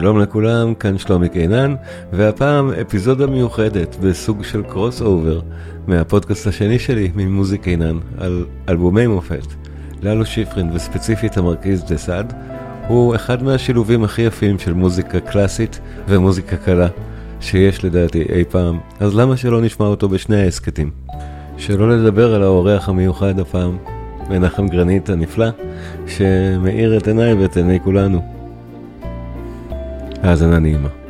שלום 0.00 0.18
לכולם, 0.20 0.74
כאן 0.74 0.98
שלומי 0.98 1.28
קינן, 1.28 1.74
והפעם 2.12 2.70
אפיזודה 2.70 3.26
מיוחדת 3.26 3.96
בסוג 4.00 4.44
של 4.44 4.62
crossover 4.62 5.40
מהפודקאסט 5.86 6.46
השני 6.46 6.78
שלי 6.78 7.10
מיוזיק 7.14 7.62
קינן 7.62 7.98
על 8.18 8.44
אלבומי 8.68 9.06
מופת. 9.06 9.46
לאלו 10.02 10.26
שיפרין 10.26 10.70
וספציפית 10.74 11.36
המרקיז 11.36 11.84
דה 11.84 11.96
סאד 11.96 12.32
הוא 12.88 13.14
אחד 13.14 13.42
מהשילובים 13.42 14.04
הכי 14.04 14.22
יפים 14.22 14.58
של 14.58 14.72
מוזיקה 14.72 15.20
קלאסית 15.20 15.80
ומוזיקה 16.08 16.56
קלה 16.56 16.88
שיש 17.40 17.84
לדעתי 17.84 18.22
אי 18.28 18.44
פעם, 18.44 18.78
אז 19.00 19.14
למה 19.14 19.36
שלא 19.36 19.62
נשמע 19.62 19.86
אותו 19.86 20.08
בשני 20.08 20.42
ההסכתים? 20.42 20.90
שלא 21.58 21.96
לדבר 21.96 22.34
על 22.34 22.42
האורח 22.42 22.88
המיוחד 22.88 23.38
הפעם, 23.38 23.76
מנחם 24.30 24.68
גרנית 24.68 25.10
הנפלא, 25.10 25.48
שמאיר 26.06 26.96
את 26.96 27.08
עיניי 27.08 27.34
ואת 27.34 27.56
עיני 27.56 27.80
כולנו. 27.84 28.35
Casa 30.26 30.48
Nanima. 30.48 31.05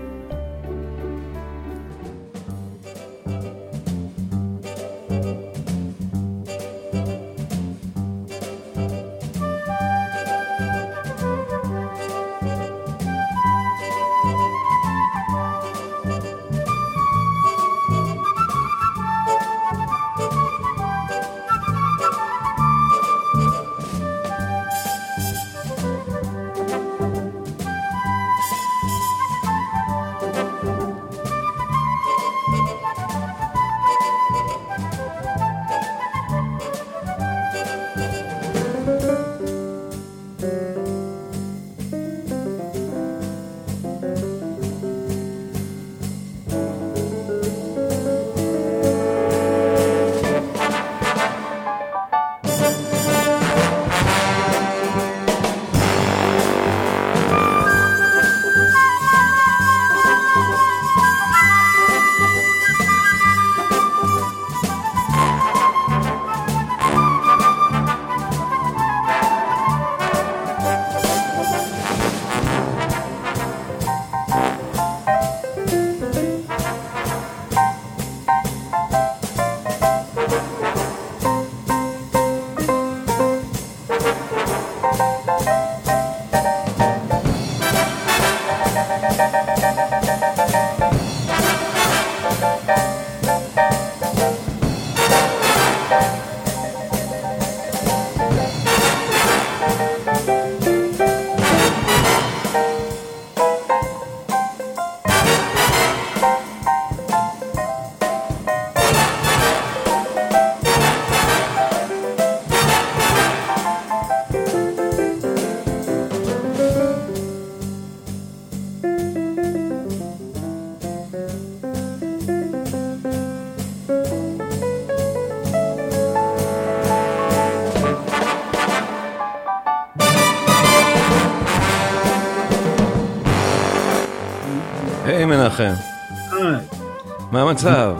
המצב? 137.56 137.96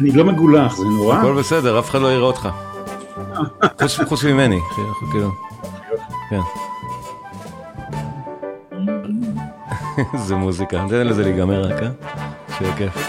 אני 0.00 0.10
לא 0.10 0.24
מגולח, 0.24 0.76
זה 0.76 0.84
נורא? 0.84 1.16
הכל 1.18 1.34
בסדר, 1.38 1.78
אף 1.78 1.90
אחד 1.90 2.00
לא 2.00 2.12
יראה 2.12 2.26
אותך. 2.26 2.48
חוץ- 4.08 4.24
ממני, 4.24 4.58
שאנחנו 4.76 5.06
כאילו, 5.12 5.30
כן. 6.30 6.40
איזה 10.14 10.34
מוזיקה, 10.34 10.84
תן 10.88 11.06
לזה 11.06 11.22
להיגמר 11.22 11.62
רק, 11.62 11.82
אה? 11.82 11.88
שיהיה 12.58 12.76
כיף. 12.76 13.08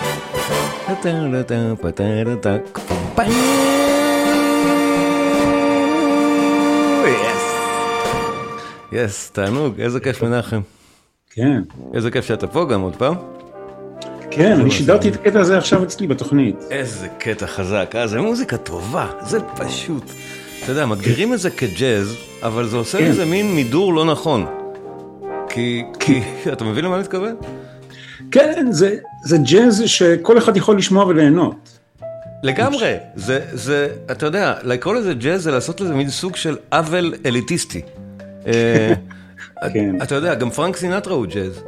יס, 8.92 9.32
תענוג, 9.32 9.82
איזה 9.82 10.00
כיף 10.00 10.24
מנחם. 10.24 10.60
כן, 11.32 11.62
איזה 11.94 12.12
כיף 12.12 12.26
שאתה 12.26 12.48
פה 12.48 12.66
גם 12.66 12.82
עוד 12.82 12.96
פעם. 12.96 13.16
כן, 14.32 14.60
אני 14.60 14.72
שידרתי 14.72 15.10
את 15.10 15.16
הקטע 15.16 15.40
הזה 15.40 15.58
עכשיו 15.58 15.84
אצלי 15.84 16.08
בתוכנית. 16.08 16.56
איזה 16.72 17.08
קטע 17.08 17.48
חזק, 17.48 17.92
אה? 17.96 18.08
זה 18.08 18.22
מוזיקה 18.22 18.58
טובה, 18.58 19.08
זה 19.22 19.40
פשוט. 19.56 20.04
אתה 20.64 20.72
יודע, 20.72 20.86
מגדירים 20.86 21.34
את 21.34 21.40
זה 21.40 21.50
כג'אז, 21.50 22.16
אבל 22.44 22.68
זה 22.68 22.78
עושה 22.78 22.98
כן. 22.98 23.10
לזה 23.10 23.26
מין 23.26 23.56
מידור 23.56 23.94
לא 23.94 24.06
נכון. 24.06 24.46
כי, 25.50 25.84
כי, 26.00 26.22
אתה 26.54 26.64
מבין 26.64 26.86
למה 26.86 26.96
אני 26.96 27.02
מתכוון? 27.04 27.36
כן, 28.32 28.66
זה, 28.72 28.98
זה 29.24 29.38
ג'אז 29.38 29.84
שכל 29.86 30.38
אחד 30.38 30.58
יכול 30.58 30.78
לשמוע 30.78 31.06
וליהנות. 31.06 31.80
לגמרי, 32.44 32.96
זה, 33.16 33.40
זה, 33.52 33.88
אתה 34.12 34.26
יודע, 34.26 34.54
לקרוא 34.64 34.96
לזה 34.96 35.14
ג'אז 35.14 35.44
זה 35.44 35.52
לעשות 35.52 35.82
לזה 35.82 35.94
מין 35.94 36.10
סוג 36.10 36.36
של 36.36 36.58
עוול 36.72 37.14
אליטיסטי. 37.26 37.82
אה, 38.48 38.94
כן. 39.74 40.02
אתה 40.04 40.16
יודע, 40.16 40.36
גם 40.36 40.50
פרנק 40.50 40.76
סינטרה 40.78 41.14
הוא 41.14 41.26
ג'אז. 41.26 41.64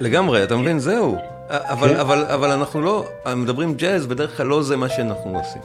לגמרי, 0.00 0.44
אתה 0.44 0.56
מבין? 0.56 0.78
זהו. 0.78 1.35
אבל, 1.50 1.88
כן. 1.88 1.96
אבל, 1.96 2.24
אבל 2.24 2.50
אנחנו 2.50 2.80
לא, 2.82 3.04
מדברים 3.36 3.74
ג'אז, 3.74 4.06
בדרך 4.06 4.36
כלל 4.36 4.46
לא 4.46 4.62
זה 4.62 4.76
מה 4.76 4.88
שאנחנו 4.88 5.38
עושים. 5.38 5.62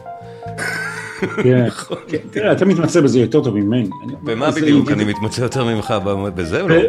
כן, 1.44 1.68
כן, 2.08 2.18
תראה, 2.32 2.52
אתה 2.52 2.66
מתמצא 2.66 3.02
בזה 3.02 3.20
יותר 3.20 3.44
טוב 3.44 3.56
ממני. 3.56 3.90
במה 4.24 4.52
בדיוק? 4.52 4.92
אני 4.92 5.04
מתמצא 5.04 5.42
יותר 5.42 5.66
ממך 5.66 5.92
בזה 6.36 6.62
או 6.62 6.68
לא? 6.68 6.76
אה, 6.76 6.82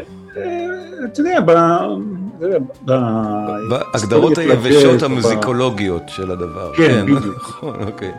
אתה 1.04 1.20
יודע, 1.20 1.40
ב... 1.40 1.50
אתה 1.50 2.46
יודע, 2.46 2.58
ב- 2.84 3.72
בהגדרות 3.92 4.38
היבשות 4.38 5.02
המוזיקולוגיות 5.02 6.02
של 6.08 6.30
הדבר. 6.30 6.72
כן, 6.76 7.06
בדיוק. 7.16 7.36
נכון, 7.36 7.76
אוקיי. 7.86 8.12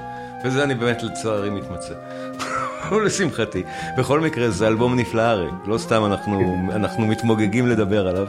וזה 0.45 0.63
אני 0.63 0.75
באמת 0.75 1.03
לצערי 1.03 1.49
מתמצא. 1.49 1.93
ולשמחתי. 2.91 3.63
בכל 3.97 4.19
מקרה, 4.19 4.49
זה 4.49 4.67
אלבום 4.67 4.95
נפלא 4.95 5.21
הרי. 5.21 5.49
לא 5.67 5.77
סתם 5.77 6.05
אנחנו 6.05 6.55
אנחנו 6.71 7.07
מתמוגגים 7.07 7.67
לדבר 7.67 8.07
עליו. 8.07 8.27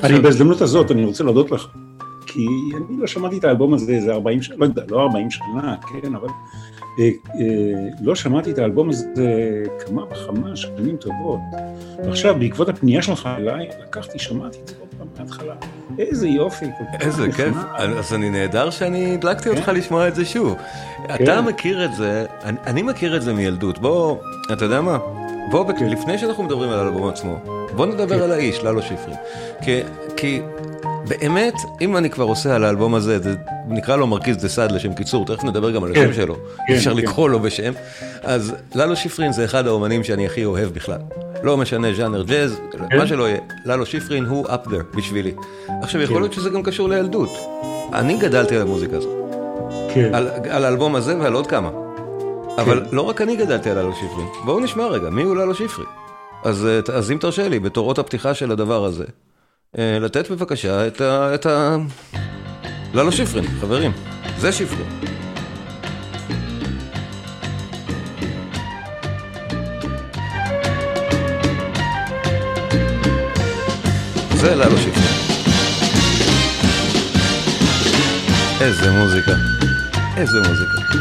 כן. 0.00 0.06
אני 0.06 0.20
בהזדמנות 0.20 0.60
הזאת, 0.60 0.90
אני 0.90 1.04
רוצה 1.04 1.24
להודות 1.24 1.50
לך, 1.50 1.66
כי 2.26 2.46
אני 2.76 3.00
לא 3.00 3.06
שמעתי 3.06 3.38
את 3.38 3.44
האלבום 3.44 3.74
הזה 3.74 3.92
איזה 3.92 4.12
40 4.12 4.42
שנה, 4.42 4.56
לא 4.58 4.64
יודע, 4.64 4.82
לא 4.88 5.00
40 5.02 5.30
שנה, 5.30 5.74
כן, 6.02 6.14
אבל 6.14 6.28
אה, 6.98 7.04
אה, 7.04 7.10
לא 8.02 8.14
שמעתי 8.14 8.50
את 8.50 8.58
האלבום 8.58 8.88
הזה 8.90 9.04
כמה 9.86 10.02
וכמה 10.04 10.56
שנים 10.56 10.96
טובות. 10.96 11.40
ועכשיו, 12.04 12.34
בעקבות 12.38 12.68
הפנייה 12.68 13.02
שלך 13.02 13.28
אליי, 13.38 13.68
לקחתי, 13.82 14.18
שמעתי 14.18 14.58
את 14.62 14.68
זה 14.68 14.74
עוד 14.80 14.88
פעם 14.98 15.06
מההתחלה. 15.18 15.54
איזה 15.98 16.28
יופי, 16.28 16.66
כל 16.78 16.84
כך 16.98 17.06
איזה 17.06 17.32
כיף. 17.32 17.56
אז 17.76 18.14
אני 18.14 18.30
נהדר 18.30 18.70
שאני 18.70 19.14
הדלקתי 19.14 19.48
אותך 19.48 19.70
לשמוע 19.74 20.08
את 20.08 20.14
זה 20.14 20.24
שוב. 20.24 20.54
כן. 21.08 21.14
אתה 21.24 21.40
מכיר 21.40 21.84
את 21.84 21.94
זה, 21.94 22.24
אני- 22.44 22.56
אני 22.66 22.82
מכיר 22.82 23.16
את 23.16 23.22
זה 23.22 23.32
מילדות, 23.32 23.78
בוא, 23.78 24.16
אתה 24.52 24.64
יודע 24.64 24.80
מה? 24.80 24.98
בוא, 25.50 25.72
כן. 25.72 25.88
לפני 25.88 26.18
שאנחנו 26.18 26.42
מדברים 26.44 26.70
על 26.70 26.78
האלבום 26.78 27.08
עצמו, 27.08 27.36
בוא 27.76 27.86
נדבר 27.86 28.16
כן. 28.16 28.22
על 28.22 28.32
האיש, 28.32 28.64
ללו 28.64 28.82
שפרי. 28.82 29.14
כי- 29.62 29.80
כי 30.16 30.40
באמת, 31.08 31.54
אם 31.80 31.96
אני 31.96 32.10
כבר 32.10 32.24
עושה 32.24 32.54
על 32.54 32.64
האלבום 32.64 32.94
הזה, 32.94 33.18
זה 33.18 33.34
נקרא 33.68 33.96
לו 33.96 34.06
מרכיז 34.06 34.36
דה 34.36 34.48
סעד 34.48 34.72
לשם 34.72 34.94
קיצור, 34.94 35.26
תכף 35.26 35.44
נדבר 35.44 35.70
גם 35.70 35.84
על 35.84 35.94
כן. 35.94 36.00
השם 36.00 36.12
שלו, 36.12 36.34
כן, 36.66 36.74
אפשר 36.74 36.90
כן. 36.90 36.96
לקרוא 36.96 37.30
לו 37.30 37.40
בשם. 37.40 37.72
אז 38.22 38.54
ללו 38.74 38.96
שפרין 38.96 39.32
זה 39.32 39.44
אחד 39.44 39.66
האומנים 39.66 40.04
שאני 40.04 40.26
הכי 40.26 40.44
אוהב 40.44 40.68
בכלל. 40.74 40.98
לא 41.42 41.56
משנה 41.56 41.94
ז'אנר 41.94 42.22
ג'אז, 42.22 42.60
מה 42.96 43.06
שלא 43.06 43.28
יהיה, 43.28 43.38
ללו 43.64 43.86
שיפרין 43.86 44.24
הוא 44.24 44.46
up 44.46 44.66
there 44.66 44.96
בשבילי. 44.96 45.32
עכשיו, 45.82 46.00
יכול 46.00 46.20
להיות 46.22 46.32
שזה 46.32 46.50
גם 46.50 46.62
קשור 46.62 46.88
לילדות. 46.88 47.30
אני 47.94 48.18
גדלתי 48.18 48.56
על 48.56 48.62
המוזיקה 48.62 48.96
הזאת. 48.96 49.10
כן. 49.94 50.14
על, 50.14 50.28
על 50.50 50.64
האלבום 50.64 50.94
הזה 50.96 51.18
ועל 51.18 51.32
עוד 51.32 51.46
כמה. 51.46 51.70
אבל 52.58 52.82
לא 52.92 53.02
רק 53.02 53.20
אני 53.20 53.36
גדלתי 53.36 53.70
על 53.70 53.78
ללו 53.78 53.92
שיפרין. 53.94 54.26
בואו 54.44 54.60
נשמע 54.60 54.86
רגע, 54.86 55.10
מי 55.10 55.22
הוא 55.22 55.36
ללו 55.36 55.54
שיפרין? 55.54 55.86
אז, 56.44 56.66
אה, 56.66 56.94
אז 56.94 57.10
אם 57.10 57.18
תרשה 57.18 57.48
לי, 57.48 57.58
בתורות 57.58 57.98
הפתיחה 57.98 58.34
של 58.34 58.52
הדבר 58.52 58.84
הזה, 58.84 59.04
אה, 59.78 59.98
לתת 59.98 60.30
בבקשה 60.30 60.86
את 60.86 61.00
ה... 61.00 61.34
את 61.34 61.46
ה... 61.46 61.76
ללו 62.94 63.12
שיפרין, 63.12 63.44
חברים. 63.60 63.92
זה 64.38 64.52
שיפרין. 64.52 64.88
זה 74.34 74.54
ללו 74.54 74.78
שיפרין. 74.78 75.10
איזה 78.60 78.90
מוזיקה. 78.90 79.32
איזה 80.16 80.38
מוזיקה. 80.48 81.00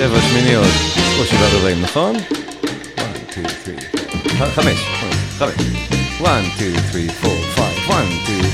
שבע 0.00 0.20
שמיניות, 0.20 0.66
או 1.18 1.24
שבעה 1.24 1.56
רבעים, 1.56 1.82
נכון? 1.82 2.16
1, 2.16 3.04
2, 3.32 3.46
3, 3.64 4.48
חמש, 4.54 4.78
חמש. 5.38 5.54
1, 6.22 6.42
2, 6.56 6.74
3, 6.92 7.10
4, 7.24 7.64
5, 7.86 7.90
1, 7.90 8.04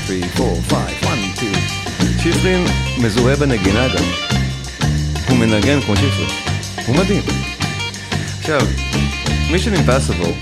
2, 0.05 0.21
3, 0.31 0.39
4, 0.39 0.55
5, 0.61 1.03
1, 1.03 1.17
2. 1.35 1.53
שיפרין 2.19 2.65
מזוהה 3.01 3.35
בנגינה 3.35 3.87
גם. 3.87 4.03
הוא 5.29 5.37
מנגן 5.37 5.81
כמו 5.81 5.95
שיפרין. 5.95 6.29
הוא 6.87 6.95
מדהים. 6.95 7.23
עכשיו, 8.39 8.61
Mission 9.49 9.87
Impossible 9.87 10.33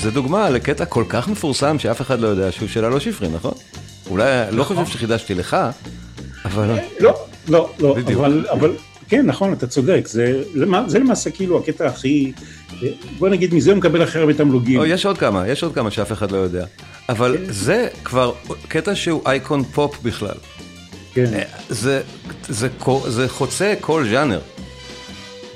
זה 0.00 0.10
דוגמה 0.10 0.50
לקטע 0.50 0.84
כל 0.84 1.04
כך 1.08 1.28
מפורסם 1.28 1.78
שאף 1.78 2.00
אחד 2.00 2.20
לא 2.20 2.28
יודע 2.28 2.52
שהוא 2.52 2.68
של 2.68 2.84
הלא 2.84 3.00
שיפרין, 3.00 3.32
נכון? 3.34 3.54
אולי, 4.10 4.26
לא 4.50 4.64
חושב 4.64 4.86
שחידשתי 4.86 5.34
לך, 5.34 5.56
אבל... 6.44 6.78
לא, 7.00 7.14
לא, 7.48 7.70
לא, 7.78 7.96
אבל 8.52 8.76
כן, 9.08 9.26
נכון, 9.26 9.52
אתה 9.52 9.66
צודק, 9.66 10.06
זה, 10.06 10.42
זה 10.86 10.98
למעשה 10.98 11.30
כאילו 11.30 11.58
הקטע 11.58 11.86
הכי, 11.86 12.32
בוא 13.18 13.28
נגיד, 13.28 13.54
מזה 13.54 13.70
הוא 13.70 13.78
מקבל 13.78 14.02
הכי 14.02 14.18
הרבה 14.18 14.34
תמלוגים. 14.34 14.78
או, 14.80 14.84
יש 14.86 15.06
עוד 15.06 15.18
כמה, 15.18 15.48
יש 15.48 15.62
עוד 15.62 15.74
כמה 15.74 15.90
שאף 15.90 16.12
אחד 16.12 16.30
לא 16.30 16.36
יודע. 16.36 16.64
אבל 17.08 17.36
זה 17.48 17.88
כבר 18.04 18.32
קטע 18.68 18.94
שהוא 18.94 19.22
אייקון 19.26 19.64
פופ 19.64 19.96
בכלל. 20.02 20.34
כן, 21.14 21.42
זה, 21.68 22.00
זה, 22.48 22.68
קו- 22.78 23.04
זה 23.10 23.28
חוצה 23.28 23.74
כל 23.80 24.04
ז'אנר. 24.10 24.40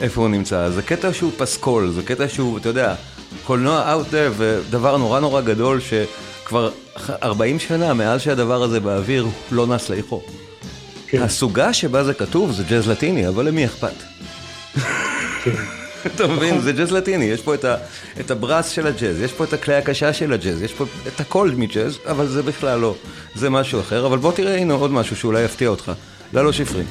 איפה 0.01 0.21
הוא 0.21 0.29
נמצא. 0.29 0.71
זה 0.71 0.83
קטע 0.83 1.13
שהוא 1.13 1.33
פסקול, 1.37 1.91
זה 1.91 2.03
קטע 2.03 2.29
שהוא, 2.29 2.59
אתה 2.59 2.69
יודע, 2.69 2.95
קולנוע 3.45 3.95
out 3.97 4.13
there 4.13 4.33
ודבר 4.37 4.97
נורא 4.97 5.21
נורא 5.21 5.41
גדול 5.41 5.81
שכבר 5.81 6.71
40 7.23 7.59
שנה 7.59 7.95
מאז 7.95 8.21
שהדבר 8.21 8.63
הזה 8.63 8.81
באוויר 8.81 9.27
לא 9.51 9.67
נס 9.67 9.91
לאיחו. 9.91 10.23
כן, 11.11 11.23
הסוגה 11.23 11.73
שבה 11.73 12.05
זה 12.05 12.15
כתוב 12.15 12.53
זה 12.53 12.65
ג'אז 12.69 12.89
לטיני, 12.89 13.29
אבל 13.29 13.49
למי 13.49 13.65
אכפת? 13.65 13.95
כן. 15.45 15.51
אתה 16.07 16.27
מבין? 16.27 16.61
זה 16.61 16.73
ג'אז 16.73 16.93
לטיני, 16.93 17.25
יש 17.25 17.41
פה 17.41 17.55
את, 17.55 17.65
ה, 17.65 17.77
את 18.21 18.31
הברס 18.31 18.69
של 18.69 18.87
הג'אז, 18.87 19.21
יש 19.21 19.33
פה 19.33 19.45
את 19.45 19.53
הכלי 19.53 19.75
הקשה 19.75 20.13
של 20.13 20.33
הג'אז, 20.33 20.63
יש 20.63 20.73
פה 20.73 20.85
את 21.07 21.21
הכל 21.21 21.51
מג'אז, 21.57 21.99
אבל 22.07 22.27
זה 22.27 22.43
בכלל 22.43 22.79
לא, 22.79 22.95
זה 23.35 23.51
משהו 23.51 23.81
אחר. 23.81 24.07
אבל 24.07 24.19
בוא 24.19 24.33
תראה, 24.33 24.57
הנה 24.57 24.75
עוד 24.75 24.91
משהו 24.91 25.17
שאולי 25.17 25.43
יפתיע 25.43 25.69
אותך. 25.69 25.93
ללו 26.33 26.53
שיפרין. 26.53 26.87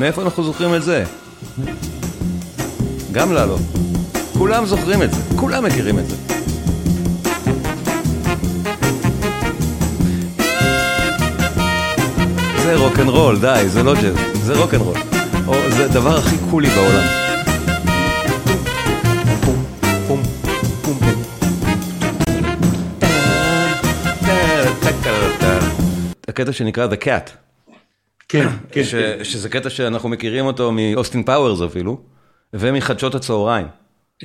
מאיפה 0.00 0.22
אנחנו 0.22 0.42
זוכרים 0.42 0.74
את 0.74 0.82
זה? 0.82 1.04
גם 3.12 3.32
ללו. 3.32 3.56
כולם 4.38 4.66
זוכרים 4.66 5.02
את 5.02 5.12
זה, 5.12 5.20
כולם 5.36 5.64
מכירים 5.64 5.98
את 5.98 6.04
זה. 6.08 6.16
זה 12.62 12.76
רוקנרול, 12.76 13.38
די, 13.40 13.64
זה 13.66 13.82
לא 13.82 13.94
ג'אז, 13.94 14.14
זה 14.42 14.56
רוקנרול. 14.56 14.96
זה 15.76 15.84
הדבר 15.84 16.18
הכי 16.18 16.36
קולי 16.50 16.68
בעולם. 16.68 17.04
הקטע 26.28 26.52
שנקרא 26.52 26.86
The 26.86 27.04
Cat. 27.04 27.49
כן, 28.30 28.48
כן, 28.72 28.84
ש, 28.84 28.94
כן. 28.94 29.24
שזה 29.24 29.48
קטע 29.48 29.70
שאנחנו 29.70 30.08
מכירים 30.08 30.46
אותו 30.46 30.72
מאוסטין 30.72 31.22
פאוורס 31.22 31.60
אפילו, 31.62 32.00
ומחדשות 32.54 33.14
הצהריים. 33.14 33.66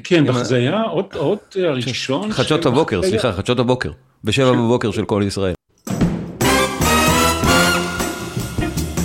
כן, 0.03 0.33
זה 0.43 0.55
היה 0.55 0.81
עוד 0.81 1.05
עוד 1.15 1.37
הראשון. 1.55 2.31
חדשות 2.31 2.63
של- 2.63 2.69
הבוקר, 2.69 3.01
סליחה, 3.03 3.31
חדשות 3.33 3.59
הבוקר. 3.59 3.91
בשבע 4.23 4.51
בבוקר 4.51 4.91
של 4.91 5.05
כל 5.05 5.23
ישראל. 5.27 5.53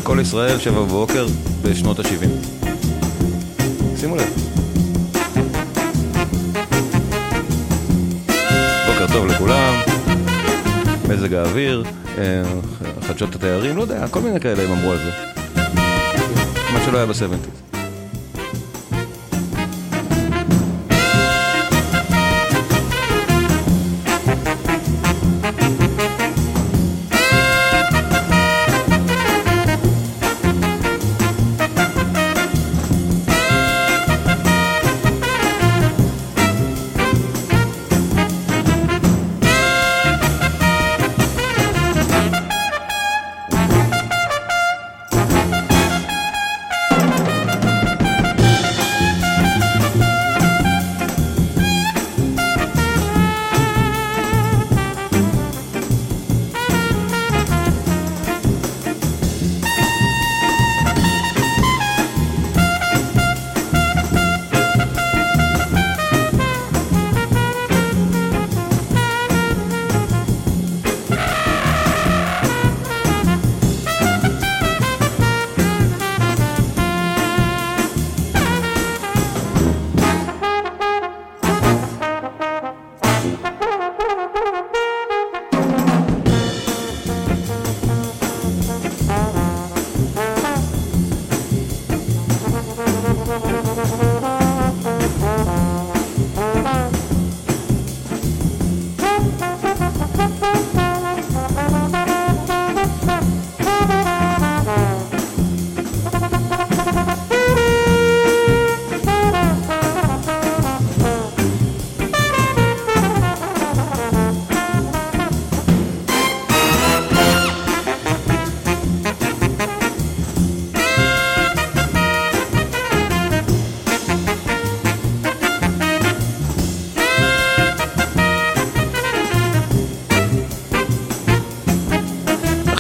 כל 0.03 0.19
ישראל, 0.21 0.59
שבע 0.59 0.81
בבוקר, 0.81 1.27
בשנות 1.63 1.99
ה-70. 1.99 2.27
שימו 3.97 4.17
לב. 4.17 4.29
בוקר 8.87 9.07
טוב 9.13 9.27
לכולם, 9.27 9.60
מזג 11.11 11.35
האוויר, 11.35 11.85
אה, 12.19 12.43
חדשות 13.03 13.35
התיירים, 13.35 13.77
לא 13.77 13.83
יודע, 13.83 14.09
כל 14.09 14.21
מיני 14.21 14.41
כאלה 14.41 14.63
הם 14.63 14.73
אמרו 14.73 14.93
על 14.93 14.99
זה. 14.99 15.11
מה 16.73 16.81
שלא 16.87 16.97
היה 16.97 17.07
בסבנטיז. 17.07 17.70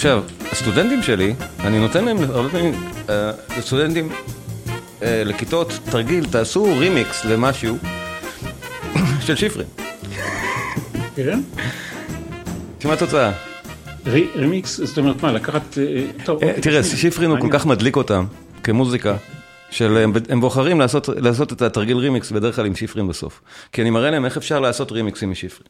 עכשיו, 0.00 0.22
הסטודנטים 0.52 1.02
שלי, 1.02 1.34
אני 1.60 1.78
נותן 1.78 2.04
להם 2.04 2.16
הרבה 2.18 2.48
פעמים, 2.48 2.74
אה, 3.08 3.30
לסטודנטים, 3.58 4.08
אה, 5.02 5.22
לכיתות, 5.24 5.72
תרגיל, 5.90 6.24
תעשו 6.30 6.64
רימיקס 6.78 7.24
למשהו 7.24 7.76
של 9.26 9.36
שיפרין. 9.36 9.66
כן? 11.16 11.40
תשמע 12.78 12.92
התוצאה. 12.92 13.32
רי- 14.06 14.28
רימיקס, 14.34 14.80
זאת 14.84 14.98
אומרת 14.98 15.22
מה, 15.22 15.32
לקחת... 15.32 15.78
אה, 15.78 15.84
טוב, 16.24 16.42
אה, 16.42 16.48
אוקיי, 16.48 16.62
תראה, 16.62 16.82
שיפרין 16.82 17.30
הוא 17.30 17.38
כל. 17.40 17.48
כך 17.50 17.66
מדליק 17.66 17.96
אותם 17.96 18.24
כמוזיקה, 18.62 19.16
שהם- 19.70 20.12
הם 20.28 20.40
בוחרים 20.40 20.80
לעשות, 20.80 21.08
לעשות 21.08 21.52
את 21.52 21.62
התרגיל 21.62 21.96
רימיקס 21.96 22.30
בדרך 22.30 22.56
כלל 22.56 22.66
עם 22.66 22.74
שיפרין 22.74 23.08
בסוף. 23.08 23.40
כי 23.72 23.82
אני 23.82 23.90
מראה 23.90 24.10
להם 24.10 24.24
איך 24.24 24.36
אפשר 24.36 24.60
לעשות 24.60 24.92
רימיקסים 24.92 25.30
משיפרין. 25.30 25.68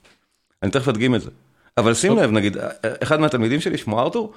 אני 0.63 0.71
תכף 0.71 0.89
אדגים 0.89 1.15
את 1.15 1.21
זה. 1.21 1.31
אבל 1.79 1.95
שים 1.95 2.17
לב, 2.17 2.31
נגיד, 2.31 2.57
אחד 3.03 3.21
מהתלמידים 3.21 3.61
שלי, 3.61 3.79
שמו 3.79 4.01
ארתור, 4.01 4.33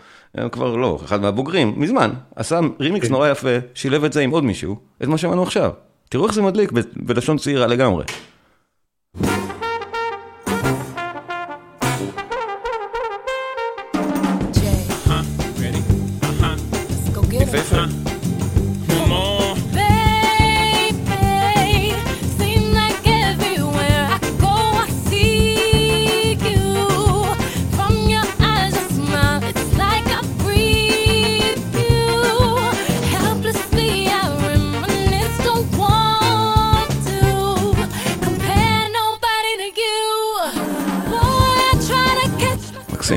כבר 0.52 0.76
לא, 0.76 1.00
אחד 1.06 1.22
מהבוגרים, 1.22 1.74
מזמן, 1.78 2.12
עשה 2.36 2.60
רימיקס 2.80 3.10
נורא 3.10 3.30
יפה, 3.30 3.58
שילב 3.74 4.04
את 4.04 4.14
זה 4.14 4.22
עם 4.22 4.30
עוד 4.30 4.44
מישהו, 4.44 4.76
את 5.04 5.08
מה 5.08 5.18
שמענו 5.18 5.44
עכשיו. 5.44 5.72
תראו 6.10 6.26
איך 6.26 6.34
זה 6.34 6.42
מדליק 6.42 6.72
בלשון 6.96 7.38
צעירה 7.38 7.68
לגמרי. 7.68 8.06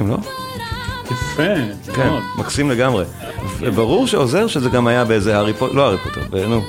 מקסים, 0.03 0.11
לא? 0.11 0.19
יפה, 1.11 1.43
כן, 1.95 2.09
מאוד. 2.09 2.23
מקסים 2.39 2.71
לגמרי. 2.71 3.05
וברור 3.61 4.07
שעוזר 4.07 4.47
שזה 4.47 4.69
גם 4.71 4.87
היה 4.87 5.05
באיזה 5.05 5.37
הארי 5.37 5.53
פוטר, 5.55 5.73
לא 5.75 5.85
הארי 5.87 5.99
פוטר, 5.99 6.49
נו, 6.49 6.63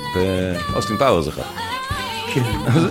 באוסטין 0.74 0.98
פאוורס 0.98 1.28
אחד. 1.28 1.42
כן. 2.34 2.42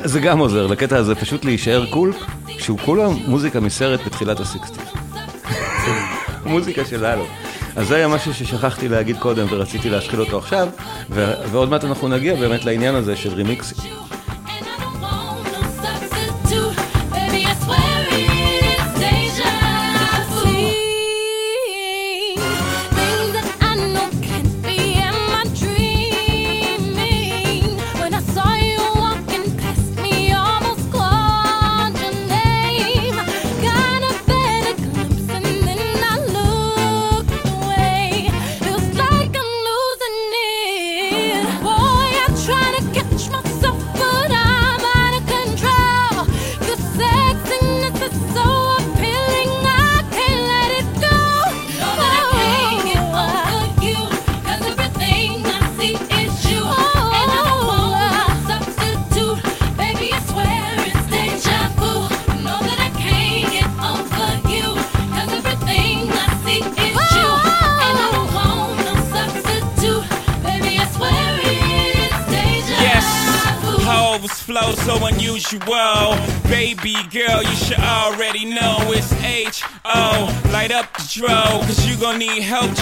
זה- 0.05 0.21
גם 0.21 0.39
עוזר, 0.39 0.67
לקטע 0.67 0.97
הזה 0.97 1.15
פשוט 1.15 1.45
להישאר 1.45 1.87
cool, 1.91 2.13
שהוא 2.49 2.79
כולה 2.85 3.09
מוזיקה 3.27 3.61
מסרט 3.61 4.01
בתחילת 4.07 4.41
ה 4.41 4.45
sixties. 4.45 4.79
מוזיקה 6.47 6.85
שלנו. 6.85 7.25
אז 7.77 7.89
זה 7.89 7.97
היה 7.97 8.09
משהו 8.09 8.35
ששכחתי 8.35 8.89
להגיד 8.89 9.17
קודם 9.19 9.47
ורציתי 9.51 9.91
להשחיל 9.91 10.21
אותו 10.21 10.39
עכשיו, 10.39 10.69
ועוד 11.51 11.69
מעט 11.71 11.85
אנחנו 11.85 12.09
נגיע 12.09 12.35
באמת 12.35 12.65
לעניין 12.65 12.95
הזה 12.95 13.17
של 13.17 13.35
רימיקסים. 13.35 13.79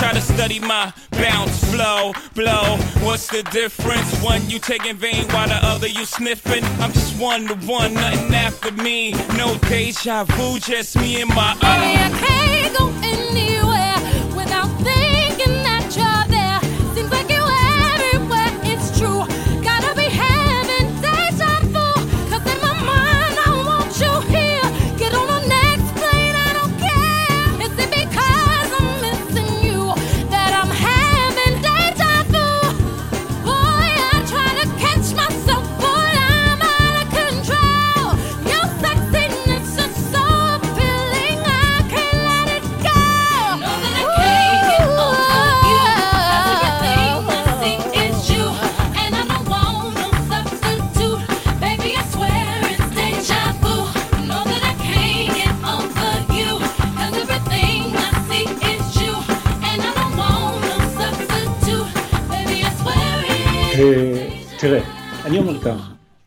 Try 0.05 0.13
to 0.13 0.21
study 0.21 0.61
my 0.61 0.93
bounce 1.13 1.65
flow, 1.73 2.13
blow. 2.35 2.77
What's 3.01 3.27
the 3.29 3.43
difference? 3.45 4.23
One 4.23 4.51
you 4.51 4.59
taking 4.59 4.97
vein 4.97 5.27
while 5.29 5.49
the 5.49 5.55
other 5.55 5.87
you 5.87 6.05
sniffing. 6.05 6.63
I'm 6.79 6.93
just 6.93 7.19
one 7.19 7.47
to 7.47 7.55
one, 7.67 7.95
nothing 7.95 8.35
after 8.35 8.71
me. 8.73 9.13
No 9.39 9.57
deja 9.57 10.25
vu, 10.25 10.59
just 10.59 10.99
me 10.99 11.23
and 11.23 11.31
my 11.31 11.53
own. 11.63 12.44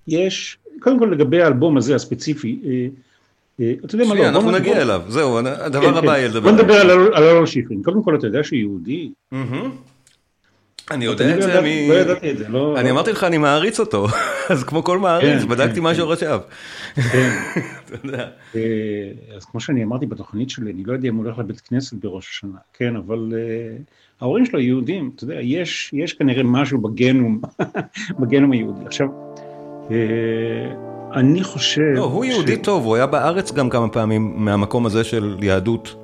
יש, 0.08 0.58
קודם 0.80 1.00
כל 1.00 1.06
לגבי 1.06 1.42
האלבום 1.42 1.78
הזה 1.78 1.96
הספציפי, 1.96 2.60
אה, 2.66 2.88
אה, 3.60 3.74
אתה 3.86 3.96
יודע 3.96 4.06
מה, 4.06 4.16
לא, 4.16 4.28
אנחנו 4.28 4.52
נגיע 4.52 4.82
אליו, 4.82 5.02
זהו, 5.08 5.40
כן, 5.42 5.46
הדבר 5.48 5.98
הבא 5.98 6.02
כן. 6.02 6.08
יהיה 6.08 6.28
לדבר. 6.28 6.40
בוא. 6.40 6.52
נדבר 6.52 6.74
על 6.74 6.92
אלון- 7.24 7.46
שיפרין, 7.46 7.84
קודם 7.84 8.04
כל 8.04 8.16
אתה 8.16 8.28
יודע 8.28 8.44
שהוא 8.44 8.60
יהודי. 8.60 9.12
אני 9.32 9.50
אני 10.92 11.06
יודע 11.06 11.32
את 11.32 11.36
לא 11.36 11.42
זה 11.42 11.52
ידעתי- 11.52 11.88
מ... 11.88 11.92
לא 11.92 11.96
ידעתי 11.96 12.32
את 12.32 12.38
זה, 12.38 12.50
לא, 12.50 12.80
אני 12.80 12.86
לא- 12.90 12.94
אמרתי 12.94 13.12
לך, 13.12 13.24
אני 13.24 13.38
מעריץ 13.38 13.80
אותו, 13.80 14.08
אז 14.52 14.64
כמו 14.64 14.84
כל 14.84 15.00
מעריץ, 15.00 15.42
כן, 15.42 15.48
בדקתי 15.50 15.80
מה 15.80 15.90
כן. 15.90 15.96
שורשיו. 15.96 16.40
כן. 16.96 17.30
אה, 18.56 18.60
אז 19.36 19.46
כמו 19.46 19.60
שאני 19.60 19.84
אמרתי 19.84 20.06
בתוכנית 20.06 20.50
שלי, 20.50 20.72
אני 20.72 20.84
לא 20.84 20.94
יודע 20.94 21.10
אם 21.10 21.16
הוא 21.16 21.26
הולך 21.26 21.40
לבית 21.40 21.60
כנסת 21.62 21.94
בראש 21.94 22.28
השנה, 22.30 22.58
כן, 22.74 22.96
אבל 22.96 23.34
ההורים 24.22 24.46
שלו 24.46 24.60
יהודים, 24.60 25.12
אתה 25.16 25.24
יודע, 25.24 25.36
יש, 25.42 25.90
יש 25.94 26.14
כנראה 26.14 26.44
משהו 26.44 26.78
בגנום, 26.82 27.42
בגנום 28.20 28.52
היהודי. 28.52 28.86
עכשיו, 28.86 29.08
אני 31.14 31.44
חושב... 31.44 31.82
לא, 31.96 32.04
הוא 32.04 32.26
יהודי 32.26 32.58
טוב, 32.58 32.86
הוא 32.86 32.96
היה 32.96 33.06
בארץ 33.06 33.52
גם 33.52 33.70
כמה 33.70 33.90
פעמים 33.90 34.34
מהמקום 34.36 34.86
הזה 34.86 35.04
של 35.04 35.38
יהדות. 35.42 35.96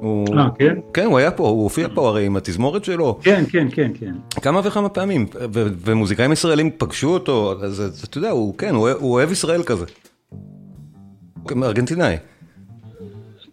הוא... 0.00 0.26
אה, 0.38 0.48
כן? 0.58 0.74
כן, 0.94 1.04
הוא 1.04 1.18
היה 1.18 1.30
פה, 1.30 1.48
הוא 1.48 1.62
הופיע 1.62 1.88
פה 1.94 2.08
הרי 2.08 2.26
עם 2.26 2.36
התזמורת 2.36 2.84
שלו, 2.84 3.18
כן, 3.22 3.44
כן, 3.48 3.68
כן, 3.70 3.90
כן. 4.00 4.14
כמה 4.42 4.60
וכמה 4.64 4.88
פעמים, 4.88 5.26
ו- 5.52 5.66
ומוזיקאים 5.84 6.32
ישראלים 6.32 6.70
פגשו 6.78 7.08
אותו, 7.08 7.52
אז 7.62 7.80
אז 7.80 8.04
אתה 8.08 8.18
יודע, 8.18 8.30
הוא 8.30 8.58
כן, 8.58 8.74
הוא 8.74 8.90
הוא 8.90 9.12
אוהב 9.12 9.32
ישראל 9.32 9.62
כזה. 9.62 9.84
ארגנטינאי, 11.62 12.16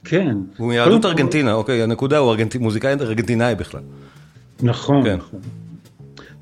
כן. 0.03 0.37
הוא 0.57 0.67
מיהדות 0.67 1.05
ארגנטינה, 1.05 1.53
אוקיי, 1.53 1.83
הנקודה 1.83 2.17
הוא 2.17 2.31
ארגנט- 2.35 2.57
מוזיקאי 2.59 2.93
ארגנטינאי 2.93 3.55
בכלל. 3.55 3.81
נכון, 4.63 5.03
כן. 5.03 5.15
נכון. 5.15 5.39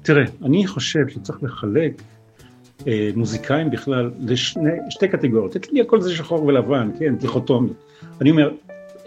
תראה, 0.01 0.23
אני 0.45 0.67
חושב 0.67 1.07
שצריך 1.07 1.37
לחלק 1.43 1.91
אה, 2.01 2.05
מוזיקאים 3.15 3.69
בכלל 3.69 4.11
לשתי 4.87 5.07
קטגוריות. 5.07 5.55
אצלי 5.55 5.81
הכל 5.81 6.01
זה 6.01 6.15
שחור 6.15 6.45
ולבן, 6.45 6.89
כן, 6.99 7.15
דיכוטומי. 7.15 7.69
אני 8.21 8.31
אומר, 8.31 8.51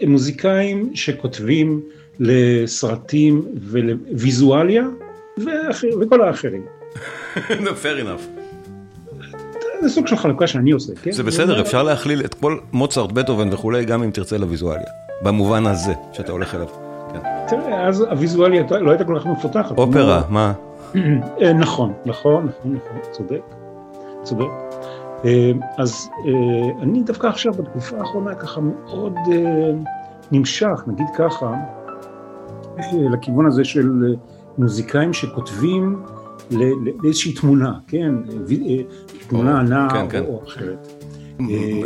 מוזיקאים 0.07 0.89
שכותבים 0.93 1.81
לסרטים 2.19 3.45
ולוויזואליה 3.61 4.83
ואחר, 5.37 5.87
וכל 6.01 6.21
האחרים. 6.21 6.65
fair 7.83 8.03
enough. 8.03 8.45
זה 9.81 9.89
סוג 9.89 10.07
של 10.07 10.15
חלוקה 10.15 10.47
שאני 10.47 10.71
עושה, 10.71 10.93
כן? 11.03 11.11
זה 11.11 11.23
בסדר, 11.23 11.61
אפשר 11.61 11.83
להכליל 11.83 12.21
את 12.25 12.33
כל 12.33 12.57
מוצרט, 12.73 13.11
בטהובן 13.11 13.53
וכולי, 13.53 13.85
גם 13.85 14.03
אם 14.03 14.11
תרצה 14.11 14.37
לוויזואליה. 14.37 14.87
במובן 15.21 15.65
הזה 15.65 15.93
שאתה 16.13 16.31
הולך 16.31 16.55
אליו. 16.55 16.67
כן. 17.13 17.19
תראה, 17.47 17.87
אז 17.87 18.01
הוויזואליה 18.01 18.63
לא 18.81 18.91
הייתה 18.91 19.03
כל 19.03 19.19
כך 19.19 19.25
מפותחת. 19.25 19.77
אופרה, 19.77 20.21
מה? 20.29 20.53
אה, 21.41 21.53
נכון, 21.53 21.93
נכון, 22.05 22.47
נכון, 22.47 22.75
נכון, 22.75 23.11
צודק, 23.11 23.41
צודק. 24.25 24.45
אה, 25.25 25.51
אז 25.77 26.09
אה, 26.25 26.81
אני 26.81 27.03
דווקא 27.03 27.27
עכשיו, 27.27 27.53
בתקופה 27.53 27.97
האחרונה, 27.97 28.35
ככה 28.35 28.61
מאוד 28.61 29.15
אה, 29.31 29.71
נמשך, 30.31 30.79
נגיד 30.87 31.05
ככה, 31.17 31.53
לכיוון 32.93 33.45
הזה 33.45 33.63
של 33.63 34.15
מוזיקאים 34.57 35.13
שכותבים 35.13 36.03
לאיזושהי 37.03 37.33
תמונה, 37.33 37.73
כן? 37.87 38.15
תמונה 39.27 39.61
נעה 39.61 39.89
כן, 39.89 40.09
כן. 40.09 40.23
או 40.27 40.43
אחרת. 40.47 41.03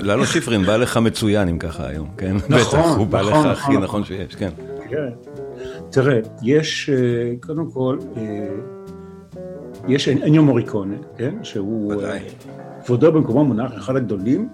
ללו 0.02 0.26
שיפרין 0.26 0.64
בא 0.64 0.78
לך 0.78 0.98
מצוין 0.98 1.48
אם 1.48 1.60
ככה 1.60 1.88
היום, 1.88 2.08
כן? 2.18 2.36
נכון, 2.36 2.80
בטח, 2.80 2.98
הוא 2.98 3.08
בא 3.08 3.20
נכון, 3.20 3.32
לך 3.32 3.38
נכון, 3.40 3.52
הכי 3.52 3.72
נכון. 3.72 3.84
נכון 3.84 4.04
שיש, 4.04 4.36
כן. 4.36 4.50
כן. 4.90 5.10
תראה, 5.90 6.20
יש, 6.44 6.90
קודם 7.42 7.72
כל, 7.72 7.98
יש 9.88 10.10
אניו 10.10 10.44
מוריקונה, 10.44 10.96
כן? 11.18 11.36
שהוא... 11.44 11.94
ודאי. 11.96 12.20
אה, 12.20 12.24
כבודו 12.86 13.12
במקומו 13.12 13.46
מונח, 13.46 13.72
אחד 13.78 13.96
הגדולים. 13.96 14.50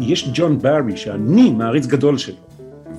יש 0.00 0.30
ג'ון 0.34 0.58
ברי, 0.58 0.96
שאני 0.96 1.50
מעריץ 1.50 1.86
גדול 1.86 2.18
שלו. 2.18 2.36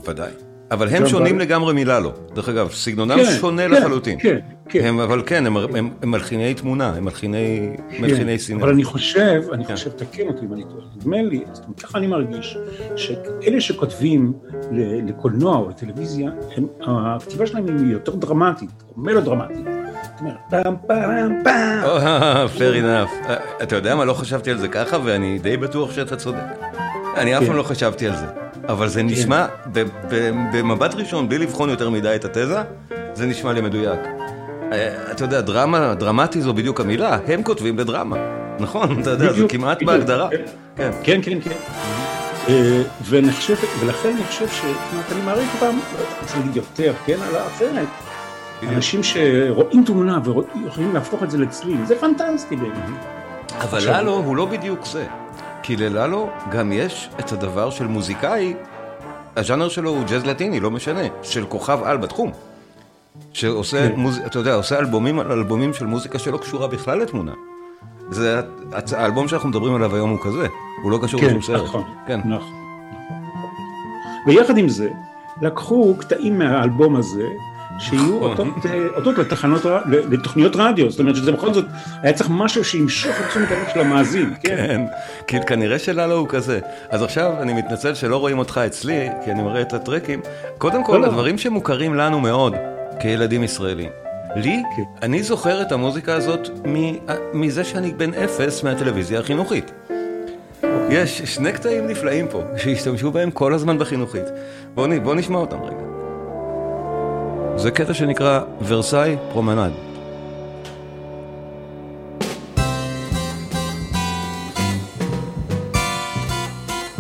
ודאי. 0.08 0.32
אבל 0.72 0.88
הם 0.90 1.08
שונים 1.08 1.34
בארי. 1.38 1.46
לגמרי 1.46 1.74
מללו. 1.74 2.12
דרך 2.36 2.50
אגב, 2.50 2.70
סגנונם 2.72 3.16
כן, 3.16 3.32
שונה 3.40 3.62
כן, 3.62 3.72
לחלוטין. 3.72 4.20
כן, 4.20 4.38
כן. 4.70 4.86
הם, 4.86 5.00
אבל 5.00 5.24
כן, 5.26 5.46
הם, 5.46 5.58
הם, 5.58 5.90
הם 6.02 6.12
מלחיני 6.12 6.54
תמונה, 6.54 6.94
הם 6.96 7.06
מלחיני, 7.06 7.70
מלחיני 8.00 8.32
כן, 8.32 8.38
סינמה. 8.38 8.64
אבל 8.64 8.74
אני 8.74 8.84
חושב, 8.84 9.42
אני 9.52 9.66
כן. 9.66 9.76
חושב, 9.76 9.90
תקן 9.90 10.28
אותי 10.28 10.46
אם 10.46 10.54
אני 10.54 10.64
טועה, 10.64 10.86
נדמה 10.96 11.22
לי, 11.22 11.44
זאת 11.54 11.64
אומרת, 11.64 11.80
ככה 11.80 11.98
אני 11.98 12.08
מרגיש, 12.08 12.58
שאלה 12.96 13.62
שכותבים 13.62 14.34
לקולנוע 15.08 15.58
או 15.58 15.70
לטלוויזיה, 15.70 16.32
הם- 16.56 16.68
הכתיבה 16.88 17.46
שלהם 17.46 17.66
היא 17.78 17.92
יותר 17.94 18.16
דרמטית, 18.16 18.70
או. 18.70 18.88
זאת 18.88 18.98
אומרת, 18.98 19.28
פעם 20.50 20.76
פעם 20.88 21.42
פעם. 21.44 21.84
אה, 21.84 22.46
fair 22.58 22.76
enough. 22.84 23.30
אה, 23.30 23.36
אתה 23.64 23.76
יודע 23.76 23.96
מה, 23.96 24.06
לא 24.06 24.14
חשבתי 24.14 24.52
על 24.52 24.58
זה 24.58 24.68
ככה, 24.68 24.98
ואני 25.04 25.40
די 25.40 25.58
בטוח 25.58 25.92
שאתה 25.92 26.16
צודק. 26.16 26.40
אני 27.18 27.36
אף 27.38 27.42
כן. 27.42 27.48
פעם 27.48 27.56
לא 27.56 27.64
חשבתי 27.64 28.08
על 28.08 28.16
זה. 28.16 28.26
אבל 28.68 28.88
זה 28.88 29.04
נשמע, 29.04 29.46
ב- 29.74 29.84
במבט 30.54 30.96
ראשון, 30.96 31.30
בלי 31.30 31.38
לבחון 31.38 31.70
יותר 31.70 31.90
מדי 31.90 32.16
את 32.16 32.26
התזה, 32.26 32.62
זה 33.14 33.26
נשמע 33.26 33.54
לי 33.54 33.62
מדויק. 33.62 34.00
אה, 34.72 35.12
אתה 35.12 35.24
יודע, 35.24 35.42
דרמה, 35.42 35.94
דרמטי 35.96 36.42
זו 36.42 36.54
בדיוק 36.54 36.80
המילה, 36.82 37.18
הם 37.28 37.44
כותבים 37.44 37.80
לדרמה. 37.80 38.16
נכון, 38.60 39.02
אתה 39.02 39.10
יודע, 39.10 39.34
זה 39.34 39.48
כמעט 39.50 39.84
בהגדרה. 39.84 40.30
כן. 40.30 40.44
כן. 40.76 40.92
כן, 41.04 41.22
כן, 41.24 41.40
כן. 41.42 41.56
ולכן 43.10 44.10
אני 44.10 44.24
חושב 44.24 44.48
ש... 44.48 44.62
אני 45.12 45.22
מעריך 45.26 45.50
אותם, 45.56 45.78
יותר, 46.56 46.94
כן, 47.06 47.18
על 47.30 47.36
האחרת. 47.36 48.09
בדיוק. 48.60 48.74
אנשים 48.74 49.04
שרואים 49.04 49.84
תמונה 49.86 50.20
ויכולים 50.24 50.94
להפוך 50.94 51.24
את 51.24 51.32
זה 51.32 51.38
לצליל, 51.38 51.86
זה 51.86 51.96
פנטסטי 52.00 52.56
בעיניי. 52.56 52.80
אבל 53.62 53.78
עכשיו- 53.78 53.94
ללו 54.02 54.12
הוא 54.18 54.36
לא 54.36 54.46
בדיוק 54.46 54.86
זה. 54.86 55.06
כי 55.64 55.76
לללו 55.76 56.30
גם 56.52 56.72
יש 56.72 57.10
את 57.20 57.32
הדבר 57.32 57.70
של 57.70 57.88
מוזיקאי, 57.88 58.54
הז'אנר 59.36 59.70
שלו 59.70 59.90
הוא 59.90 60.04
ג'אז 60.10 60.26
לטיני, 60.26 60.60
לא 60.60 60.72
משנה, 60.72 61.02
של 61.22 61.46
כוכב 61.46 61.80
על 61.84 61.98
בתחום. 61.98 62.32
שעושה, 63.34 63.90
כן. 63.90 63.94
מוז... 64.00 64.20
אתה 64.26 64.40
יודע, 64.40 64.54
עושה 64.54 64.80
אלבומים 64.80 65.20
על 65.20 65.32
אלבומים 65.32 65.74
של 65.74 65.86
מוזיקה 65.86 66.20
שלא 66.20 66.38
קשורה 66.38 66.68
בכלל 66.68 67.00
לתמונה. 67.00 67.32
זה, 68.10 68.42
הצ- 68.72 68.96
האלבום 68.98 69.28
שאנחנו 69.28 69.50
מדברים 69.50 69.76
עליו 69.76 69.96
היום 69.96 70.10
הוא 70.10 70.20
כזה, 70.24 70.48
הוא 70.84 70.92
לא 70.92 71.00
קשור 71.04 71.20
כן, 71.22 71.28
לשום 71.28 71.42
סרט. 71.42 71.64
נכון, 71.64 71.84
כן. 72.08 72.20
נכון, 72.20 72.32
נכון. 72.32 72.54
ויחד 74.28 74.58
עם 74.58 74.70
זה, 74.70 74.90
לקחו 75.42 75.96
קטעים 76.00 76.40
מהאלבום 76.40 76.96
הזה, 76.96 77.28
שיהיו 77.80 78.02
נכון. 78.32 78.48
אותות, 78.96 79.18
אה, 79.18 79.24
לתחנות, 79.24 79.62
לתוכניות 80.12 80.56
רדיו, 80.56 80.92
זאת 80.92 81.00
אומרת 81.00 81.16
שזה 81.16 81.32
בכל 81.32 81.54
זאת, 81.54 81.66
היה 82.02 82.14
צריך 82.14 82.30
משהו 82.34 82.64
שימשוך 82.66 83.16
את 83.22 83.26
תשומת 83.30 83.52
הלב 83.52 83.68
של 83.74 83.80
המאזין, 83.80 84.34
כן? 84.44 84.56
כן, 84.56 84.82
כי 85.28 85.38
כנראה 85.48 85.80
שלאלו 85.80 86.16
הוא 86.16 86.28
כזה. 86.28 86.60
אז 86.90 87.04
עכשיו 87.04 87.32
אני 87.42 87.54
מתנצל 87.54 87.94
שלא 87.94 88.18
רואים 88.18 88.40
אותך 88.40 88.62
אצלי, 88.66 89.10
כי 89.26 89.32
אני 89.32 89.42
מראה 89.44 89.62
את 89.62 89.74
ה 89.74 89.80
tracks. 89.80 90.22
קודם 90.58 90.84
כל, 90.84 90.94
לא, 90.94 91.02
לא. 91.02 91.06
הדברים 91.08 91.38
שמוכרים 91.38 91.96
לנו 91.96 92.20
מאוד, 92.20 92.56
כילדים 93.00 93.44
ישראלים. 93.44 93.90
לי, 94.36 94.64
כן. 94.76 94.84
אני 95.02 95.24
זוכר 95.24 95.62
את 95.62 95.72
המוזיקה 95.72 96.14
הזאת 96.14 96.50
מ- 96.68 96.96
מזה 97.34 97.64
שאני 97.64 97.92
בן 97.92 98.14
אפס 98.14 98.64
מהטלוויזיה 98.64 99.20
החינוכית. 99.20 99.72
יש 100.90 101.22
שני 101.22 101.52
קטעים 101.52 101.88
נפלאים 101.88 102.28
פה, 102.28 102.42
שהשתמשו 102.58 103.12
בהם 103.12 103.32
כל 103.32 103.54
הזמן 103.54 103.78
בחינוכית. 103.78 104.24
בואו 104.76 105.14
נשמע 105.16 105.38
אותם 105.38 105.58
רגע. 105.64 105.89
זה 107.62 107.72
קטע 107.72 107.94
שנקרא 107.94 108.42
Versailles 108.68 109.16
Promenade. 109.32 109.72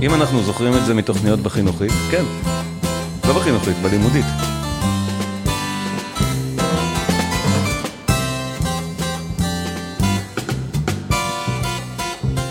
אם 0.01 0.13
אנחנו 0.13 0.41
זוכרים 0.41 0.73
את 0.73 0.85
זה 0.85 0.93
מתוכניות 0.93 1.39
בחינוכית, 1.39 1.91
כן. 2.11 2.23
לא 3.27 3.33
בחינוכית, 3.33 3.75
בלימודית. 3.77 4.25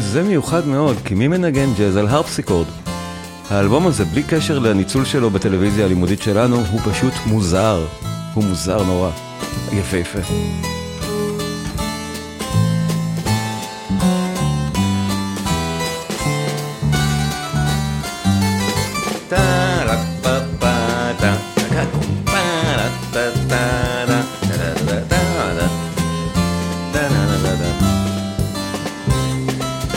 זה 0.01 0.23
מיוחד 0.23 0.67
מאוד, 0.67 0.97
כי 1.05 1.15
מי 1.15 1.29
מנגן 1.29 1.75
ג'אז 1.79 1.97
על 1.97 2.09
הרפסיקורד? 2.09 2.88
האלבום 3.51 3.87
הזה, 3.87 4.05
בלי 4.05 4.23
קשר 4.23 4.59
לניצול 4.59 5.05
שלו 5.05 5.31
בטלוויזיה 5.31 5.85
הלימודית 5.85 6.23
שלנו, 6.23 6.57
הוא 6.57 6.81
פשוט 6.81 7.13
מוזר. 7.27 7.87
הוא 8.35 8.45
מוזר 8.45 8.83
נורא. 8.83 9.11
יפהפה. 9.73 10.19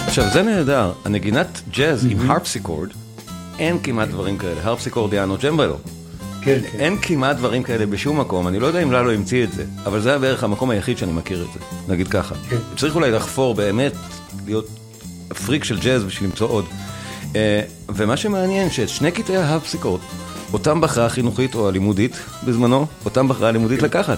עכשיו 0.07 0.29
זה 0.33 0.41
נהדר, 0.41 0.91
הנגינת 1.05 1.61
ג'אז 1.71 2.05
עם 2.05 2.31
הרפסיקורד, 2.31 2.89
אין 3.59 3.77
כמעט 3.83 4.09
דברים 4.09 4.37
כאלה, 4.37 4.61
הרפסיקורד 4.63 5.13
יענו 5.13 5.37
ג'מבלו. 5.43 5.75
כן, 6.41 6.59
כן. 6.71 6.79
אין 6.79 6.97
כמעט 7.01 7.37
דברים 7.37 7.63
כאלה 7.63 7.85
בשום 7.85 8.19
מקום, 8.19 8.47
אני 8.47 8.59
לא 8.59 8.67
יודע 8.67 8.83
אם 8.83 8.91
ללו 8.91 9.11
המציא 9.11 9.43
את 9.43 9.51
זה, 9.51 9.65
אבל 9.85 10.01
זה 10.01 10.09
היה 10.09 10.19
בערך 10.19 10.43
המקום 10.43 10.69
היחיד 10.69 10.97
שאני 10.97 11.11
מכיר 11.11 11.45
את 11.45 11.53
זה, 11.53 11.59
נגיד 11.93 12.07
ככה. 12.07 12.35
כן. 12.49 12.57
צריך 12.77 12.95
אולי 12.95 13.11
לחפור 13.11 13.55
באמת, 13.55 13.93
להיות 14.45 14.67
פריק 15.45 15.63
של 15.63 15.79
ג'אז 15.79 16.03
בשביל 16.03 16.29
למצוא 16.29 16.47
עוד. 16.49 16.65
אה, 17.35 17.61
ומה 17.89 18.17
שמעניין, 18.17 18.69
שאת 18.69 18.89
שני 18.89 19.11
קטעי 19.11 19.37
ההפסיקות, 19.37 20.01
אותם 20.53 20.81
בחרה 20.81 21.05
החינוכית 21.05 21.55
או 21.55 21.67
הלימודית 21.69 22.15
בזמנו, 22.43 22.87
אותם 23.05 23.27
בחרה 23.27 23.49
הלימודית 23.49 23.81
לקחת. 23.81 24.17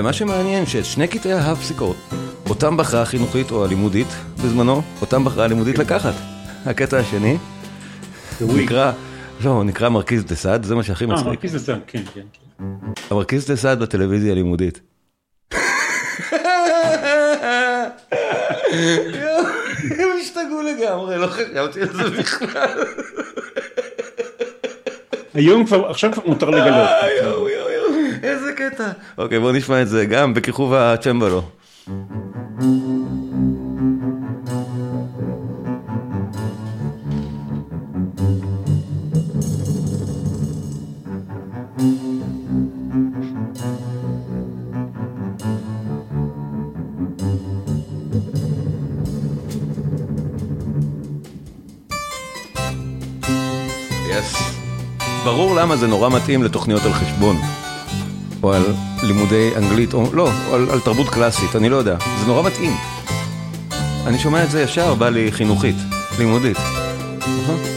ומה 0.00 0.12
שמעניין 0.12 0.66
שאת 0.66 0.84
שני 0.84 1.08
קטעי 1.08 1.32
ההפסיקות, 1.32 1.96
אותם 2.48 2.76
בחרה 2.76 3.02
החינוכית 3.02 3.50
או 3.50 3.64
הלימודית 3.64 4.06
בזמנו, 4.44 4.82
אותם 5.00 5.24
בחרה 5.24 5.44
הלימודית 5.44 5.78
לקחת. 5.78 6.14
הקטע 6.66 6.98
השני 6.98 7.38
נקרא, 8.40 8.92
לא, 9.44 9.64
נקרא 9.64 9.88
מרכיז 9.88 10.24
דה 10.24 10.34
סעד, 10.34 10.64
זה 10.64 10.74
מה 10.74 10.82
שהכי 10.82 11.04
אה, 11.04 11.10
מצחיק. 11.10 11.26
מרכיז 11.26 11.54
לצד, 11.54 11.78
כן, 11.86 12.02
כן. 12.14 12.20
כן. 12.32 12.64
המרכיז 13.10 13.46
דה 13.46 13.56
סעד 13.56 13.80
בטלוויזיה 13.82 14.32
הלימודית. 14.32 14.80
הם 19.98 20.08
השתגעו 20.20 20.62
לגמרי, 20.62 21.18
לא 21.18 21.26
חשבתי 21.26 21.80
על 21.80 21.92
זה 21.92 22.10
בכלל. 22.10 22.84
היום 25.34 25.66
כבר, 25.66 25.90
עכשיו 25.90 26.12
כבר 26.12 26.22
מותר 26.26 26.50
לגלות. 26.50 26.88
אה, 28.60 28.66
יואו, 28.66 28.68
יואו, 28.68 28.68
יואו, 28.68 28.70
איזה 28.70 28.70
קטע. 28.76 28.90
אוקיי, 29.18 29.40
בוא 29.40 29.52
נשמע 29.52 29.82
את 29.82 29.88
זה 29.88 30.06
גם 30.06 30.34
בכיכוב 30.34 30.74
הצ'מבלו. 30.74 31.42
יס. 54.10 54.34
ברור 55.24 55.54
למה 55.54 55.76
זה 55.76 55.86
נורא 55.86 56.08
מתאים 56.08 56.42
לתוכניות 56.42 56.82
על 56.84 56.92
חשבון. 56.92 57.36
או 58.42 58.52
על 58.52 58.62
לימודי 59.02 59.50
אנגלית, 59.56 59.94
או 59.94 60.04
לא, 60.12 60.30
או 60.48 60.54
על, 60.54 60.70
על 60.70 60.80
תרבות 60.80 61.08
קלאסית, 61.08 61.56
אני 61.56 61.68
לא 61.68 61.76
יודע. 61.76 61.96
זה 62.20 62.26
נורא 62.26 62.42
מתאים. 62.42 62.72
אני 64.06 64.18
שומע 64.18 64.44
את 64.44 64.50
זה 64.50 64.62
ישר, 64.62 64.94
בא 64.94 65.08
לי 65.08 65.32
חינוכית, 65.32 65.76
לימודית. 66.18 66.56
נכון? 67.42 67.69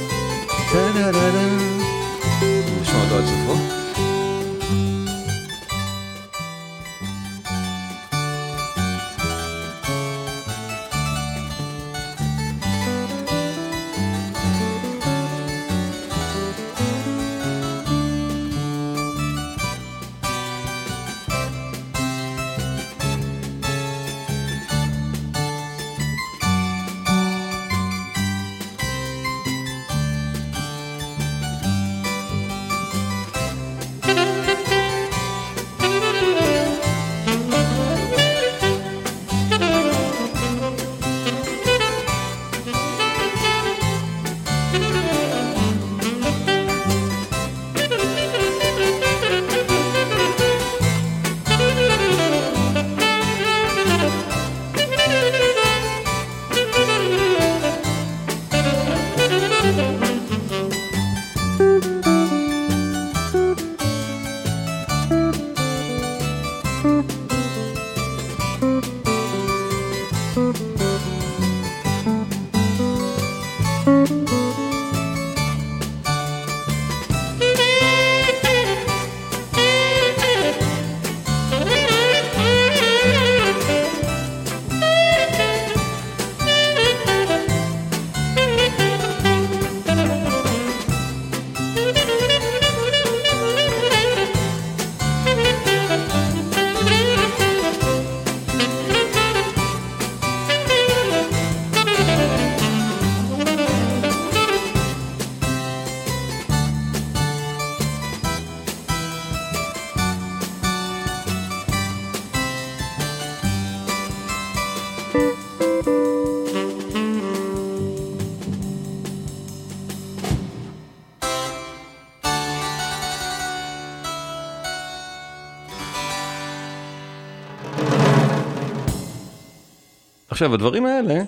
עכשיו, 130.34 130.54
הדברים 130.54 130.86
האלה 130.86 131.24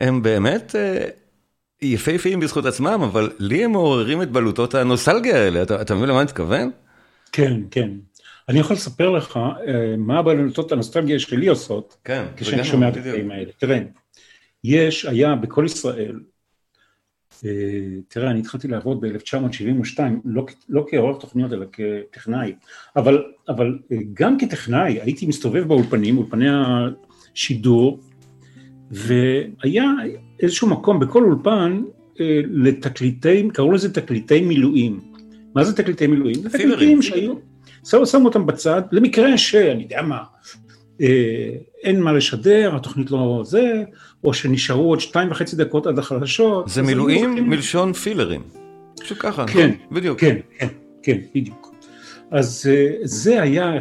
הם 0.00 0.22
באמת 0.22 0.76
אה, 0.76 1.04
יפהפיים 1.82 2.40
בזכות 2.40 2.66
עצמם, 2.66 3.00
אבל 3.02 3.30
לי 3.38 3.64
הם 3.64 3.72
מעוררים 3.72 4.22
את 4.22 4.30
בלוטות 4.30 4.74
הנוסלגיה 4.74 5.36
האלה. 5.36 5.62
אתה, 5.62 5.82
אתה 5.82 5.94
מבין 5.94 6.08
למה 6.08 6.18
אני 6.18 6.24
מתכוון? 6.24 6.70
כן, 7.32 7.60
כן. 7.70 7.90
אני 8.48 8.58
יכול 8.58 8.76
לספר 8.76 9.10
לך 9.10 9.36
אה, 9.36 9.94
מה 9.98 10.18
הבלוטות 10.18 10.72
הנוסטלגיה 10.72 11.18
שלי 11.18 11.48
עושות, 11.48 11.96
כן, 12.04 12.24
כשאני 12.36 12.64
שומע 12.64 12.88
את. 12.88 12.96
הדברים 12.96 13.30
האלה. 13.30 13.50
תראה, 13.58 13.78
יש, 14.64 15.04
היה 15.04 15.34
בכל 15.34 15.64
ישראל, 15.66 16.20
אה, 17.44 17.50
תראה, 18.08 18.30
אני 18.30 18.40
התחלתי 18.40 18.68
לעבוד 18.68 19.00
ב-1972, 19.00 20.00
לא, 20.24 20.46
לא 20.68 20.86
כעורך 20.90 21.20
תוכניות, 21.20 21.52
אלא 21.52 21.66
כטכנאי, 21.72 22.54
אבל, 22.96 23.24
אבל 23.48 23.78
אה, 23.92 23.96
גם 24.14 24.38
כטכנאי 24.38 25.00
הייתי 25.00 25.26
מסתובב 25.26 25.68
באולפנים, 25.68 26.18
אולפני 26.18 26.46
השידור, 27.34 28.00
והיה 28.90 29.84
איזשהו 30.42 30.68
מקום 30.68 31.00
בכל 31.00 31.22
אולפן 31.22 31.82
אה, 32.20 32.40
לתקליטי, 32.50 33.48
קראו 33.52 33.72
לזה 33.72 33.94
תקליטי 33.94 34.40
מילואים. 34.40 35.00
מה 35.54 35.64
זה 35.64 35.76
תקליטי 35.76 36.06
מילואים? 36.06 36.34
זה. 36.34 36.48
תקליטים 36.48 37.02
שהיו, 37.02 37.34
שמו, 37.84 38.06
שמו 38.06 38.24
אותם 38.24 38.46
בצד, 38.46 38.82
למקרה 38.92 39.38
שאני 39.38 39.82
יודע 39.82 40.02
מה, 40.02 40.18
אה, 41.00 41.50
אין 41.82 42.00
מה 42.00 42.12
לשדר, 42.12 42.76
התוכנית 42.76 43.10
לא 43.10 43.42
זה, 43.44 43.82
או 44.24 44.34
שנשארו 44.34 44.88
עוד 44.88 45.00
שתיים 45.00 45.30
וחצי 45.30 45.56
דקות 45.56 45.86
עד 45.86 45.98
החדשות. 45.98 46.68
זה 46.68 46.82
מילואים 46.82 47.34
מלשון 47.34 47.92
פילרים. 47.92 48.42
פשוט 49.00 49.18
ככה, 49.20 49.46
כן? 49.46 49.70
בדיוק. 49.92 50.20
כן, 50.20 50.36
כן, 50.58 50.68
כן, 51.02 51.18
בדיוק. 51.34 51.69
אז 52.30 52.66
אה, 52.70 52.86
זה 53.02 53.42
היה, 53.42 53.72
אה, 53.74 53.78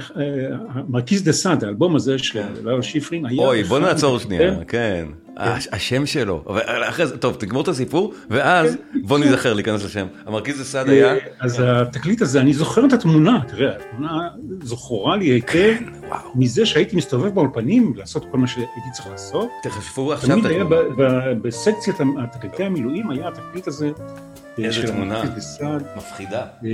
מרכיז 0.89 1.23
דה 1.23 1.31
סאד, 1.31 1.63
האלבום 1.63 1.95
הזה 1.95 2.17
של 2.17 2.39
לאו 2.63 2.83
שיפרין, 2.83 3.25
היה... 3.25 3.41
אוי, 3.47 3.63
בוא 3.63 3.79
נעצור 3.79 4.19
שנייה, 4.19 4.53
כן. 4.67 5.05
הש- 5.37 5.67
השם 5.71 6.05
שלו, 6.05 6.43
אחרי 6.89 7.07
זה, 7.07 7.17
טוב, 7.17 7.35
תגמור 7.35 7.61
את 7.63 7.67
הסיפור, 7.67 8.13
ואז 8.29 8.77
בוא 9.03 9.19
ניזכר 9.19 9.53
להיכנס 9.53 9.85
לשם. 9.85 10.07
המרכיז 10.25 10.59
הסעד 10.59 10.89
היה, 10.89 11.13
אה, 11.13 11.17
אז 11.41 11.63
התקליט 11.65 12.21
הזה, 12.21 12.41
אני 12.41 12.53
זוכר 12.53 12.85
את 12.85 12.93
התמונה, 12.93 13.39
תראה, 13.47 13.75
התמונה 13.75 14.27
זכורה 14.63 15.17
לי 15.17 15.25
היטב 15.25 15.73
וואו, 16.07 16.19
מזה 16.35 16.65
שהייתי 16.65 16.95
מסתובב 16.95 17.33
באולפנים, 17.33 17.93
לעשות 17.95 18.25
כל 18.31 18.37
מה 18.37 18.47
שהייתי 18.47 18.71
צריך 18.93 19.07
לעשות. 19.11 19.47
תחשבו 19.63 20.13
עכשיו 20.13 20.29
תמיד 20.29 20.45
את 20.45 20.51
היה 20.51 20.61
התמונה. 20.63 20.81
ב- 20.97 21.01
ב- 21.01 21.47
בסקציית 21.47 21.97
התקליטי 22.23 22.63
המילואים, 22.63 23.09
היה 23.11 23.27
התקליט 23.27 23.67
הזה. 23.67 23.91
אה, 24.61 24.65
איזה 24.65 24.87
תמונה. 24.87 25.19
המרכז 25.19 25.35
בסעד. 25.37 25.83
מפחידה. 25.97 26.45
אה, 26.65 26.69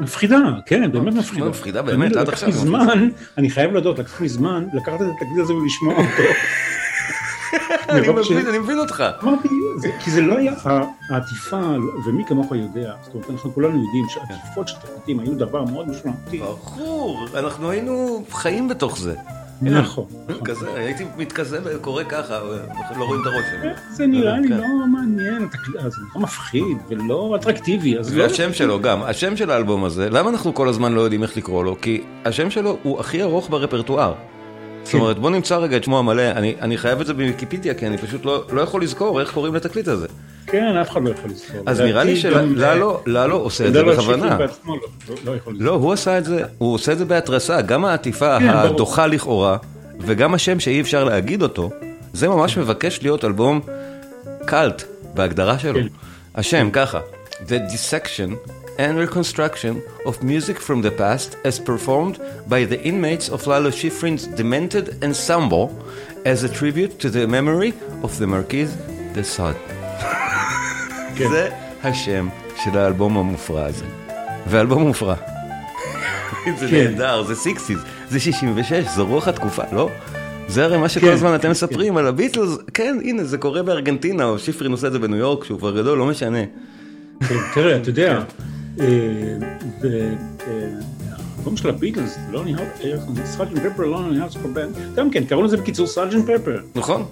מפחידה, 0.00 0.38
כן, 0.66 0.92
באמת 0.92 1.14
מפחידה. 1.14 1.48
מפחידה 1.48 1.82
באמת, 1.82 2.16
עד 2.16 2.28
לקח 2.28 2.32
עכשיו 2.32 2.48
לי 2.48 2.54
היא 2.54 2.62
זמן, 2.62 3.08
אני 3.38 3.50
חייב 3.50 3.72
להודות, 3.72 3.98
לקח 3.98 4.20
לי 4.20 4.28
זמן 4.28 4.66
לקחת 4.72 4.94
את 5.02 5.06
התקליט 5.06 5.38
הזה 5.38 5.54
ולשמוע 5.54 5.94
אותו. 5.94 6.22
אני 7.88 8.08
מבין, 8.08 8.46
אני 8.46 8.58
מבין 8.58 8.78
אותך. 8.78 9.04
אמרתי, 9.22 9.48
כי 10.00 10.10
זה 10.10 10.20
לא 10.20 10.38
היה, 10.38 10.52
העטיפה, 11.10 11.60
ומי 12.06 12.24
כמוך 12.24 12.52
יודע, 12.52 12.92
זאת 13.02 13.14
אומרת, 13.14 13.30
אנחנו 13.30 13.54
כולנו 13.54 13.84
יודעים 13.84 14.06
שעטיפות 14.08 14.68
של 14.68 14.76
תקליטים 14.76 15.20
היו 15.20 15.34
דבר 15.34 15.64
מאוד 15.64 15.88
משמעותי. 15.88 16.38
ברור, 16.38 17.26
אנחנו 17.34 17.70
היינו 17.70 18.24
חיים 18.30 18.68
בתוך 18.68 18.98
זה. 18.98 19.14
נכון. 19.62 20.04
נכון. 20.28 20.44
כזה, 20.44 20.74
הייתי 20.74 21.04
מתכזה 21.16 21.58
וקורא 21.64 22.02
ככה, 22.08 22.40
ולא 22.94 23.04
רואים 23.04 23.22
את 23.22 23.26
הראש 23.26 23.44
שלי. 23.50 23.70
זה 23.90 24.06
נראה 24.06 24.38
לי 24.38 24.48
כן. 24.48 24.56
לא 24.56 24.86
מעניין, 24.92 25.48
זה 25.72 25.78
נראה 25.78 26.22
מפחיד 26.22 26.76
ולא 26.88 27.36
אטרקטיבי, 27.36 27.98
אז 27.98 28.14
לא... 28.16 28.22
והשם 28.22 28.52
שלו 28.52 28.80
גם, 28.80 29.02
השם 29.02 29.36
של 29.36 29.50
האלבום 29.50 29.84
הזה, 29.84 30.10
למה 30.10 30.30
אנחנו 30.30 30.54
כל 30.54 30.68
הזמן 30.68 30.92
לא 30.92 31.00
יודעים 31.00 31.22
איך 31.22 31.36
לקרוא 31.36 31.64
לו? 31.64 31.76
כי 31.80 32.02
השם 32.24 32.50
שלו 32.50 32.78
הוא 32.82 33.00
הכי 33.00 33.22
ארוך 33.22 33.50
ברפרטואר. 33.50 34.14
זאת 34.86 34.92
כן. 34.92 34.98
אומרת, 34.98 35.18
בוא 35.18 35.30
נמצא 35.30 35.56
רגע 35.56 35.76
את 35.76 35.84
שמו 35.84 35.98
המלא, 35.98 36.22
אני, 36.30 36.54
אני 36.60 36.78
חייב 36.78 37.00
את 37.00 37.06
זה 37.06 37.12
בוויקיפדיה, 37.14 37.74
כי 37.74 37.86
אני 37.86 37.98
פשוט 37.98 38.24
לא, 38.24 38.44
לא 38.52 38.60
יכול 38.60 38.82
לזכור 38.82 39.20
איך 39.20 39.32
קוראים 39.32 39.54
לתקליט 39.54 39.88
הזה. 39.88 40.06
כן, 40.46 40.76
אף 40.76 40.90
אחד 40.90 41.02
לא 41.04 41.10
יכול 41.10 41.30
לזכור. 41.30 41.60
אז 41.66 41.80
נראה 41.80 42.04
לי 42.04 42.16
שללו 42.16 43.00
ללו 43.06 43.36
עושה 43.36 43.66
את 43.68 43.72
זה 43.72 43.84
בכוונה. 43.84 44.38
לא- 44.38 44.74
לא- 45.24 45.34
לא 45.58 45.72
הוא 45.72 45.92
עשה 45.92 46.18
את 46.18 46.24
זה, 46.24 46.42
הוא 46.58 46.74
עושה 46.74 46.92
את 46.92 46.98
זה 46.98 47.04
בהתרסה, 47.04 47.60
גם 47.60 47.84
העטיפה 47.84 48.38
כן. 48.38 48.48
הדוחה 48.48 49.06
לכאורה, 49.06 49.56
וגם 50.00 50.34
השם 50.34 50.60
שאי 50.60 50.80
אפשר 50.80 51.04
להגיד 51.04 51.42
אותו, 51.42 51.70
זה 52.12 52.28
ממש 52.28 52.58
מבקש 52.58 53.02
להיות 53.02 53.24
אלבום 53.24 53.60
קאלט 54.44 54.82
בהגדרה 55.14 55.58
שלו. 55.58 55.74
כן. 55.80 55.86
השם 56.34 56.68
ככה, 56.72 57.00
The 57.32 57.72
Dissection 57.72 58.50
and 58.78 58.98
Reconstruction 58.98 59.82
of 60.04 60.22
Music 60.22 60.58
from 60.60 60.82
the 60.82 60.90
Past 60.90 61.36
as 61.44 61.58
performed 61.58 62.18
by 62.48 62.64
the 62.64 62.80
inmates 62.82 63.28
of 63.28 63.46
Lalo 63.46 63.70
Schifrin's 63.70 64.26
Demented 64.26 65.02
Ensemble 65.02 65.66
as 66.24 66.44
a 66.44 66.48
tribute 66.48 66.98
to 67.00 67.08
the 67.10 67.26
memory 67.26 67.72
of 68.02 68.18
the 68.18 68.26
Marquis 68.26 68.70
de 69.14 69.24
Sade. 69.24 69.56
כן. 71.16 71.28
זה 71.28 71.48
השם 71.82 72.28
של 72.64 72.78
האלבום 72.78 73.16
המופרע 73.16 73.64
הזה. 73.64 73.84
ואלבום 74.46 74.82
מופרע. 74.82 75.14
זה 76.58 76.68
כן. 76.70 76.90
נהדר, 76.90 77.22
זה 77.22 77.34
סיקסיס, 77.34 77.78
זה 78.10 78.20
66, 78.20 78.84
זו 78.94 79.06
רוח 79.06 79.28
התקופה, 79.28 79.62
לא? 79.72 79.90
זה 80.48 80.64
הרי 80.64 80.78
מה 80.78 80.88
שכל 80.88 81.06
כן, 81.06 81.12
הזמן 81.12 81.34
אתם 81.34 81.42
כן. 81.42 81.50
מספרים 81.50 81.96
על 81.96 82.06
הביטלס, 82.06 82.58
כן, 82.74 82.98
הנה, 83.04 83.24
זה 83.24 83.38
קורה 83.38 83.62
בארגנטינה, 83.62 84.24
או 84.24 84.38
שיפרין 84.38 84.72
עושה 84.72 84.86
את 84.86 84.92
זה 84.92 84.98
בניו 84.98 85.18
יורק, 85.18 85.44
שהוא 85.44 85.58
כבר 85.58 85.76
גדול, 85.76 85.98
לא 85.98 86.06
משנה. 86.06 86.38
כן, 87.28 87.34
תראה, 87.54 87.76
אתה 87.76 87.90
יודע, 87.90 88.22
אה, 88.80 88.86
אה, 89.84 90.12
האלבום 91.46 91.56
של 91.56 91.68
הביטלס, 91.68 92.18
לא 92.30 92.42
Sergeant 93.24 93.58
Pepper's 93.58 93.84
Lonely 93.84 94.30
Hearts 94.30 94.48
Club 94.48 94.59
Band, 94.59 94.74
גם 94.94 95.10
כן, 95.10 95.24
קראו 95.24 95.42
לזה 95.42 95.56
בקיצור 95.56 95.86
Sergeant 95.86 96.24
Pepper. 96.24 96.60
נכון? 96.74 97.04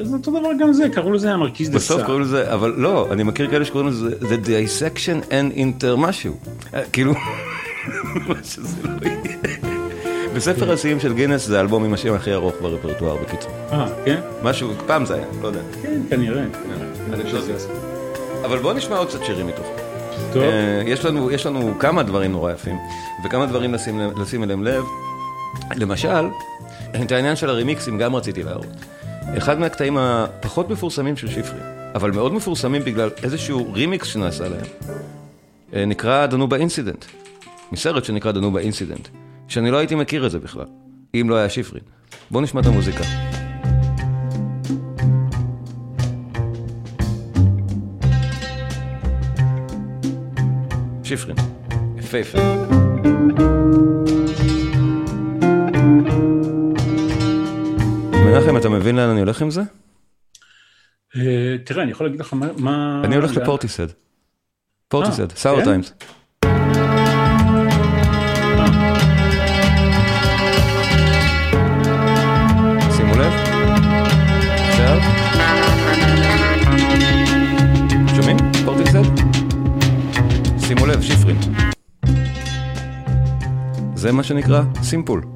אז 0.00 0.14
אותו 0.14 0.30
דבר 0.30 0.48
גם 0.60 0.72
זה, 0.72 0.88
קראו 0.88 1.12
לזה 1.12 1.32
המרקיז 1.32 1.70
דה 1.70 1.72
סאד 1.72 1.76
בסוף. 1.76 2.02
קוראים 2.02 2.22
לזה, 2.22 2.52
אבל 2.52 2.74
לא, 2.76 3.08
אני 3.12 3.22
מכיר 3.22 3.50
כאלה 3.50 3.64
שקוראים 3.64 3.88
לזה 3.88 4.10
The 4.20 4.46
Dissection 4.46 5.30
and 5.30 5.96
משהו. 5.96 6.34
אה, 6.74 6.82
כאילו, 6.92 7.14
מה 8.28 8.34
שזה 8.44 8.76
לא 8.84 8.90
יהיה. 9.02 9.36
בספר 10.36 10.72
השיאים 10.72 11.00
של 11.00 11.14
גינס 11.14 11.46
זה 11.46 11.58
האלבום 11.58 11.84
עם 11.84 11.94
השם 11.94 12.14
הכי 12.14 12.32
ארוך 12.32 12.54
ברפרטואר, 12.62 13.16
בקיצור. 13.16 13.50
אה, 13.72 13.88
כן? 14.04 14.20
משהו, 14.42 14.70
פעם 14.86 15.06
זה 15.06 15.14
היה, 15.14 15.24
לא 15.42 15.46
יודע. 15.46 15.60
כן, 15.82 16.00
כנראה. 16.10 16.44
אבל 18.44 18.58
בוא 18.58 18.72
נשמע 18.72 18.96
עוד 18.96 19.08
קצת 19.08 19.24
שירים 19.24 19.46
מתוך. 19.46 19.75
אה, 20.36 20.82
יש 20.86 21.04
לנו, 21.04 21.30
יש 21.30 21.46
לנו 21.46 21.74
כמה 21.78 22.02
דברים 22.02 22.32
נורא 22.32 22.52
יפים, 22.52 22.76
וכמה 23.24 23.46
דברים 23.46 23.74
לשים, 23.74 24.00
לשים 24.16 24.44
אליהם 24.44 24.64
לב. 24.64 24.84
למשל, 25.76 26.28
את 27.02 27.12
העניין 27.12 27.36
של 27.36 27.50
הרימיקסים 27.50 27.98
גם 27.98 28.16
רציתי 28.16 28.42
להראות. 28.42 28.66
אחד 29.38 29.58
מהקטעים 29.58 29.96
הפחות 29.98 30.70
מפורסמים 30.70 31.16
של 31.16 31.28
שפרי, 31.28 31.60
אבל 31.94 32.10
מאוד 32.10 32.32
מפורסמים 32.34 32.82
בגלל 32.84 33.10
איזשהו 33.22 33.72
רימיקס 33.72 34.06
שנעשה 34.06 34.48
להם, 34.48 34.66
אה, 35.74 35.84
נקרא 35.84 36.26
Danube 36.26 36.56
Incident, 36.56 37.04
מסרט 37.72 38.04
שנקרא 38.04 38.32
Danube 38.32 38.60
Incident, 38.60 39.08
שאני 39.48 39.70
לא 39.70 39.76
הייתי 39.76 39.94
מכיר 39.94 40.26
את 40.26 40.30
זה 40.30 40.38
בכלל, 40.38 40.66
אם 41.14 41.26
לא 41.30 41.34
היה 41.36 41.48
שיפרין. 41.48 41.80
בואו 42.30 42.42
נשמע 42.42 42.60
את 42.60 42.66
המוזיקה. 42.66 43.35
שיפרין, 51.06 51.36
יפהפה. 51.96 52.38
מנחם, 58.12 58.56
אתה 58.56 58.68
מבין 58.68 58.96
לאן 58.96 59.08
אני 59.08 59.20
הולך 59.20 59.42
עם 59.42 59.50
זה? 59.50 59.60
אה, 61.16 61.56
תראה, 61.64 61.82
אני 61.82 61.90
יכול 61.90 62.06
להגיד 62.06 62.20
לך 62.20 62.34
מה-. 62.56 63.02
אני 63.04 63.16
הולך 63.16 63.36
לפורטיסד. 63.36 63.86
פורטיסד, 64.88 65.30
אה, 65.30 65.36
סאור 65.36 65.58
כן? 65.58 65.64
טיימס. 65.64 65.92
שימו 80.66 80.86
לב, 80.86 81.02
שפרים. 81.02 81.36
זה 83.94 84.12
מה 84.12 84.22
שנקרא 84.22 84.62
סימפול. 84.82 85.35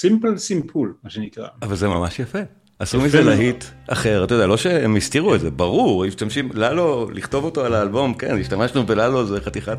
סימפל 0.00 0.38
סימפול, 0.38 0.94
מה 1.04 1.10
שנקרא. 1.10 1.46
אבל 1.62 1.76
זה 1.76 1.88
ממש 1.88 2.18
יפה. 2.18 2.38
עשו 2.78 3.00
מזה. 3.00 3.22
להיט 3.22 3.64
אחר, 3.88 4.24
אתה 4.24 4.34
יודע, 4.34 4.46
לא 4.46 4.56
שהם 4.56 4.96
הסתירו 4.96 5.34
את 5.34 5.40
זה, 5.40 5.50
ברור, 5.50 6.06
משתמשים, 6.06 6.48
ללו, 6.54 7.10
לכתוב 7.14 7.44
אותו 7.44 7.64
על 7.64 7.74
האלבום, 7.74 8.14
כן, 8.14 8.40
השתמשנו 8.40 8.86
בללו, 8.86 9.26
זה 9.26 9.40
חתיכת... 9.40 9.78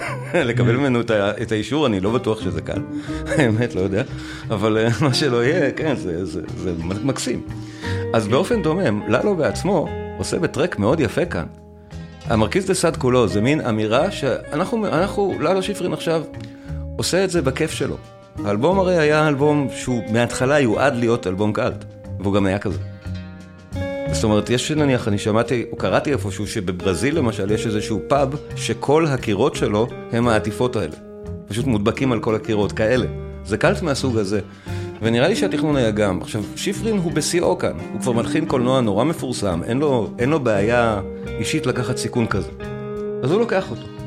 לקבל 0.34 0.76
ממנו 0.76 1.00
את 1.42 1.52
האישור, 1.52 1.86
אני 1.86 2.00
לא 2.00 2.10
בטוח 2.10 2.40
שזה 2.40 2.60
קל, 2.60 2.80
האמת, 3.36 3.74
לא 3.74 3.80
יודע, 3.80 4.02
אבל 4.50 4.78
אה, 4.78 4.88
מה 5.04 5.14
שלא 5.14 5.44
יהיה, 5.44 5.70
כן, 5.70 5.96
זה- 5.96 6.24
זה 6.24 6.40
זה 6.56 6.72
מקסים. 7.04 7.42
אז 8.14 8.28
באופן 8.28 8.62
דומם, 8.62 9.02
ללו 9.08 9.36
בעצמו 9.36 9.88
עושה 10.18 10.38
בטרק 10.38 10.78
מאוד 10.78 11.00
יפה 11.00 11.24
כאן. 11.24 11.46
המרכיז 12.24 12.66
דה 12.66 12.74
סאד 12.74 12.96
כולו 12.96 13.28
זה 13.28 13.40
מין 13.40 13.60
אמירה 13.60 14.10
שאנחנו, 14.10 14.86
אנחנו, 14.86 15.34
ללו 15.40 15.62
שיפרין 15.62 15.92
עכשיו 15.92 16.22
עושה 16.96 17.24
את 17.24 17.30
זה 17.30 17.42
בכיף 17.42 17.70
שלו. 17.70 17.96
האלבום 18.44 18.78
הרי 18.78 18.98
היה 18.98 19.28
אלבום 19.28 19.68
שהוא 19.76 20.02
מההתחלה 20.12 20.60
יועד 20.60 20.96
להיות 20.96 21.26
אלבום 21.26 21.52
קאלט, 21.52 21.84
והוא 22.20 22.34
גם 22.34 22.46
היה 22.46 22.58
כזה. 22.58 22.78
זאת 24.12 24.24
אומרת, 24.24 24.50
יש 24.50 24.70
נניח, 24.70 25.08
אני 25.08 25.18
שמעתי, 25.18 25.64
או 25.72 25.76
קראתי 25.76 26.12
איפשהו, 26.12 26.46
שבברזיל 26.46 27.18
למשל 27.18 27.50
יש 27.50 27.66
איזשהו 27.66 28.00
פאב, 28.08 28.34
שכל 28.56 29.06
הקירות 29.06 29.54
שלו 29.54 29.86
הם 30.12 30.28
העטיפות 30.28 30.76
האלה. 30.76 30.94
פשוט 31.48 31.66
מודבקים 31.66 32.12
על 32.12 32.20
כל 32.20 32.34
הקירות, 32.34 32.72
כאלה. 32.72 33.06
זה 33.44 33.56
קאלט 33.56 33.82
מהסוג 33.82 34.18
הזה. 34.18 34.40
ונראה 35.02 35.28
לי 35.28 35.36
שהתכנון 35.36 35.76
היה 35.76 35.90
גם. 35.90 36.22
עכשיו, 36.22 36.42
שיפרין 36.56 36.96
הוא 36.96 37.12
בשיאו 37.12 37.58
כאן, 37.58 37.72
הוא 37.92 38.00
כבר 38.00 38.12
מלחין 38.12 38.46
קולנוע 38.46 38.80
נורא 38.80 39.04
מפורסם, 39.04 39.60
אין 39.64 39.78
לו, 39.78 40.10
אין 40.18 40.28
לו 40.28 40.40
בעיה 40.40 41.00
אישית 41.38 41.66
לקחת 41.66 41.96
סיכון 41.96 42.26
כזה. 42.26 42.50
אז 43.22 43.30
הוא 43.30 43.40
לוקח 43.40 43.70
אותו. 43.70 43.97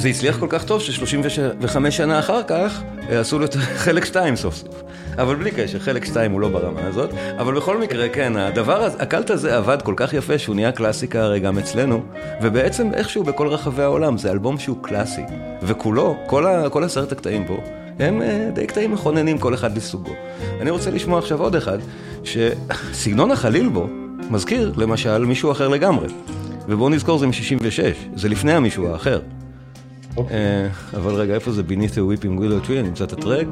זה 0.00 0.08
הצליח 0.08 0.38
כל 0.38 0.46
כך 0.48 0.64
טוב 0.64 0.80
ש-35 0.80 1.90
שנה 1.90 2.18
אחר 2.18 2.42
כך 2.42 2.82
אה, 3.10 3.20
עשו 3.20 3.38
לו 3.38 3.44
את 3.44 3.54
חלק 3.84 4.04
2 4.04 4.36
סוף 4.36 4.54
סוף. 4.54 4.82
אבל 5.18 5.34
בלי 5.34 5.50
קשר, 5.50 5.78
חלק 5.78 6.04
2 6.04 6.32
הוא 6.32 6.40
לא 6.40 6.48
ברמה 6.48 6.80
הזאת. 6.86 7.10
אבל 7.38 7.54
בכל 7.54 7.78
מקרה, 7.78 8.08
כן, 8.08 8.36
הדבר 8.36 8.82
הזה, 8.82 9.02
הקלט 9.02 9.30
הזה 9.30 9.56
עבד 9.56 9.82
כל 9.82 9.94
כך 9.96 10.14
יפה 10.14 10.38
שהוא 10.38 10.54
נהיה 10.54 10.72
קלאסיקה 10.72 11.22
הרי 11.22 11.40
גם 11.40 11.58
אצלנו, 11.58 12.02
ובעצם 12.42 12.94
איכשהו 12.94 13.24
בכל 13.24 13.48
רחבי 13.48 13.82
העולם 13.82 14.18
זה 14.18 14.30
אלבום 14.30 14.58
שהוא 14.58 14.76
קלאסי. 14.82 15.22
וכולו, 15.62 16.16
כל, 16.26 16.84
עשרת 16.84 17.12
הקטעים 17.12 17.46
בו, 17.46 17.62
הם 17.98 18.22
אה, 18.22 18.50
די 18.54 18.66
קטעים 18.66 18.92
מכוננים 18.92 19.38
כל 19.38 19.54
אחד 19.54 19.76
לסוגו. 19.76 20.12
אני 20.60 20.70
רוצה 20.70 20.90
לשמוע 20.90 21.18
עכשיו 21.18 21.42
עוד 21.42 21.56
אחד, 21.56 21.78
שסגנון 22.24 23.30
החליל 23.30 23.68
בו 23.68 23.86
מזכיר 24.30 24.72
למשל 24.76 25.24
מישהו 25.24 25.52
אחר 25.52 25.68
לגמרי. 25.68 26.06
ובואו 26.68 26.88
נזכור 26.88 27.18
זה 27.18 27.26
מ-66, 27.26 28.16
זה 28.16 28.28
לפני 28.28 28.52
המישהו 28.52 28.88
האחר. 28.88 29.20
אה, 30.18 30.68
אבל 30.96 31.14
רגע, 31.14 31.34
איפה 31.34 31.52
זה 31.52 31.62
Beneath 31.68 31.94
the 31.94 32.22
Weeping 32.22 32.40
Willow 32.40 32.66
Tree? 32.66 32.86
אמצא 32.88 33.04
את 33.04 33.12
הטרק. 33.12 33.46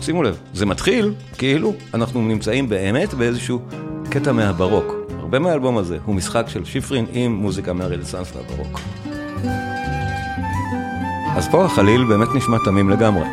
שימו 0.00 0.22
לב, 0.22 0.38
זה 0.54 0.66
מתחיל 0.66 1.14
כאילו 1.38 1.74
אנחנו 1.94 2.22
נמצאים 2.22 2.68
באמת 2.68 3.14
באיזשהו 3.14 3.60
קטע 4.10 4.32
מהברוק. 4.32 4.94
הרבה 5.18 5.38
מהאלבום 5.38 5.78
הזה 5.78 5.98
הוא 6.04 6.14
משחק 6.14 6.44
של 6.48 6.64
שיפרין 6.64 7.06
עם 7.12 7.34
מוזיקה 7.34 7.72
מהרנסאנס 7.72 8.32
והברוק. 8.36 8.80
אז 11.36 11.48
פה 11.48 11.64
החליל 11.64 12.04
באמת 12.04 12.28
נשמע 12.34 12.56
תמים 12.64 12.90
לגמרי. 12.90 13.24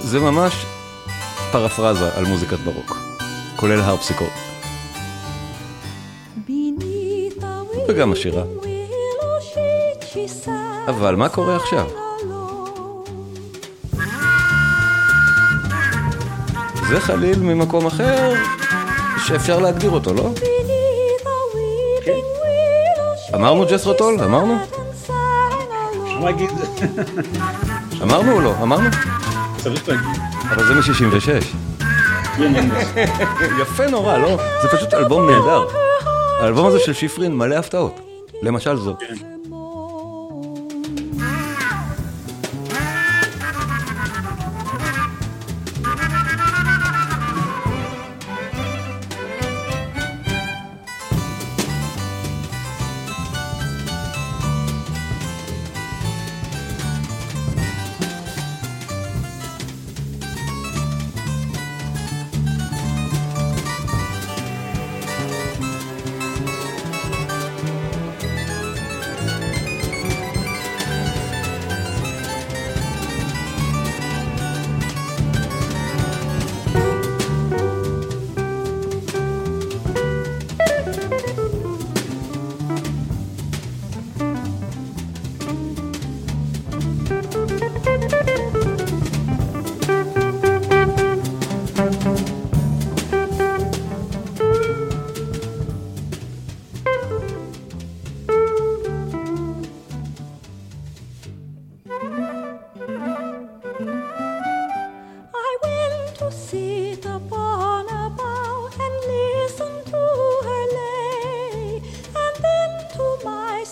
זה 0.00 0.20
ממש 0.20 0.66
פרפרזה 1.52 2.16
על 2.16 2.24
מוזיקת 2.24 2.58
ברוק, 2.58 2.98
כולל 3.56 3.80
הרפסיקות. 3.80 4.43
וגם 7.88 8.12
השירה. 8.12 8.42
אבל 10.88 11.16
מה 11.16 11.28
קורה 11.28 11.56
עכשיו? 11.56 11.86
זה 16.88 17.00
חליל 17.00 17.38
ממקום 17.38 17.86
אחר 17.86 18.34
שאפשר 19.26 19.58
להגדיר 19.60 19.90
אותו, 19.90 20.14
לא? 20.14 20.30
the 20.34 20.44
weeping 22.04 22.24
willow 22.42 23.32
she 23.32 23.36
אמרנו 23.36 23.66
ג'סרוטול? 23.70 24.20
אמרנו? 24.24 24.58
אמרנו 28.02 28.32
או 28.32 28.40
לא? 28.40 28.54
אמרנו? 28.62 28.88
צריך 29.56 29.88
להגיד. 29.88 30.20
אבל 30.50 30.64
זה 30.66 30.74
מ-66. 30.74 31.44
יפה 33.60 33.86
נורא, 33.86 34.18
לא? 34.18 34.38
זה 34.62 34.68
פשוט 34.68 34.94
אלבום 34.94 35.30
נהדר. 35.30 35.83
האלבום 36.44 36.66
הזה 36.66 36.78
של 36.80 36.92
שיפרין 36.92 37.36
מלא 37.36 37.54
הפתעות. 37.54 38.00
למשל 38.42 38.76
זו. 38.76 38.96
To 39.00 39.33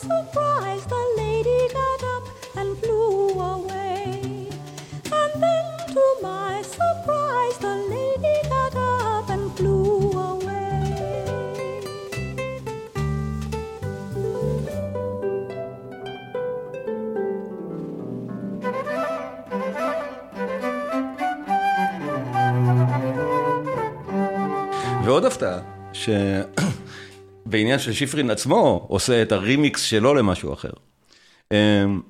so. 0.03 0.42
שבעניין 27.53 27.79
של 27.79 27.93
שיפרין 27.93 28.31
עצמו 28.31 28.87
עושה 28.89 29.23
את 29.23 29.33
הרימיקס 29.33 29.83
שלו 29.83 30.15
למשהו 30.15 30.53
אחר. 30.53 30.71
אמ, 31.53 32.01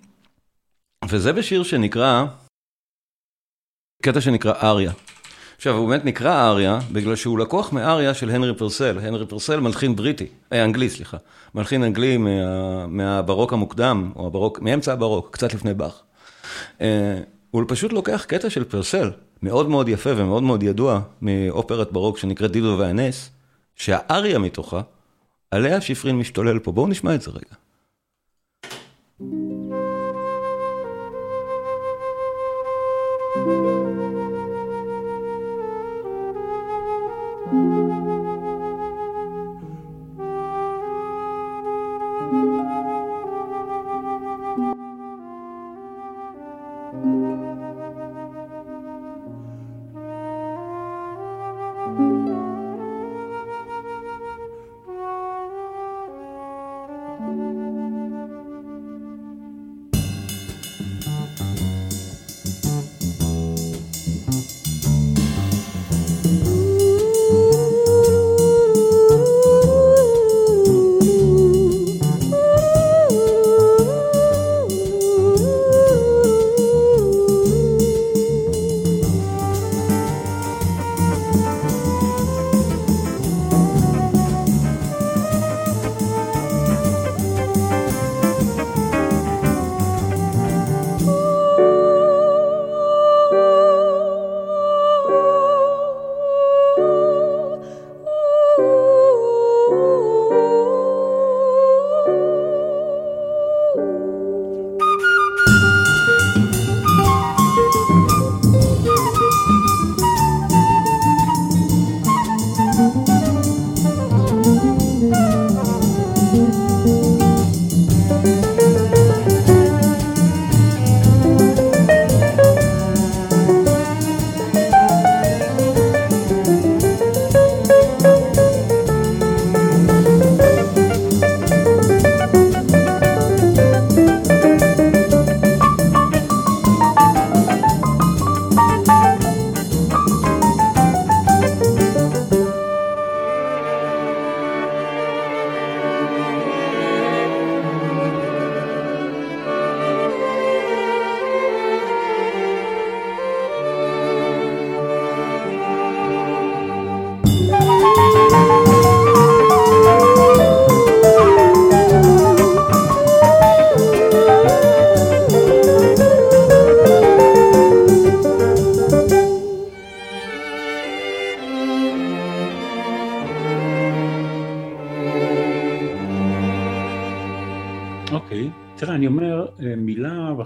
וזה 1.09 1.32
בשיר 1.32 1.62
שנקרא, 1.62 2.24
קטע 4.03 4.20
שנקרא 4.20 4.53
אריה. 4.62 4.93
עכשיו, 5.57 5.76
הוא 5.76 5.88
באמת 5.88 6.05
נקרא 6.05 6.49
אריה, 6.49 6.78
בגלל 6.93 7.16
שהוא 7.16 7.38
לקוח 7.38 7.72
מאריה 7.72 8.14
של 8.14 8.30
הנרי 8.30 8.55
פרסל. 8.55 8.99
הנרי 8.99 9.26
פרסל 9.26 9.61
מלחין 9.61 9.97
בריטי, 9.97 10.26
אה, 10.53 10.64
אנגלי, 10.64 10.90
סליחה. 10.90 11.16
מלחין 11.55 11.82
אנגלי 11.84 12.16
מה, 12.16 12.86
מהברוק 12.86 13.53
המוקדם, 13.53 14.12
או 14.16 14.26
הברוק, 14.26 14.61
מאמצע 14.61 14.93
הברוק, 14.93 15.28
קצת 15.32 15.55
לפני 15.55 15.74
באך. 15.74 16.03
אה, 16.80 17.20
הוא 17.51 17.62
פשוט 17.68 17.93
לוקח 17.93 18.24
קטע 18.28 18.51
של 18.51 18.64
פרסל, 18.64 19.11
מאוד 19.43 19.68
מאוד 19.68 19.88
יפה 19.88 20.11
ומאוד 20.16 20.43
מאוד 20.43 20.62
ידוע, 20.62 21.01
מאופרת 21.22 21.93
ברוק 21.93 22.18
שנקראת 22.18 22.51
דידו 22.51 22.76
והנס, 22.78 23.30
שהאריה 23.76 24.38
מתוכה, 24.38 24.80
עליה 25.53 25.80
שיפרין 25.80 26.18
משתולל 26.18 26.59
פה. 26.59 26.72
בואו 26.72 26.86
נשמע 26.86 27.14
את 27.14 27.22
זה 27.22 27.30
רגע. 27.30 27.61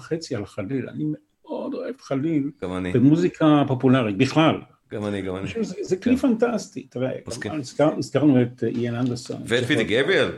וחצי 0.06 0.36
על 0.36 0.46
חליל. 0.46 0.88
אני 0.88 1.04
מאוד 1.44 1.74
אוהב 1.74 1.94
חליל 2.00 2.50
גם 2.62 2.76
אני, 2.76 2.92
במוזיקה 2.92 3.62
פופולרית, 3.66 4.16
בכלל. 4.16 4.54
גם 4.92 5.06
אני, 5.06 5.22
גם 5.22 5.36
אני. 5.36 5.46
זה 5.82 5.96
כלי 5.96 6.16
פנטסטי, 6.16 6.86
תראה. 6.90 7.10
כמובן 7.24 7.60
הזכר- 7.60 7.98
הזכרנו 7.98 8.42
את 8.42 8.64
אה, 8.64 8.68
איין 8.68 8.94
אנדרסון. 8.94 9.36
ואת 9.46 9.64
פיטי 9.64 9.84
גבריאל, 9.84 10.28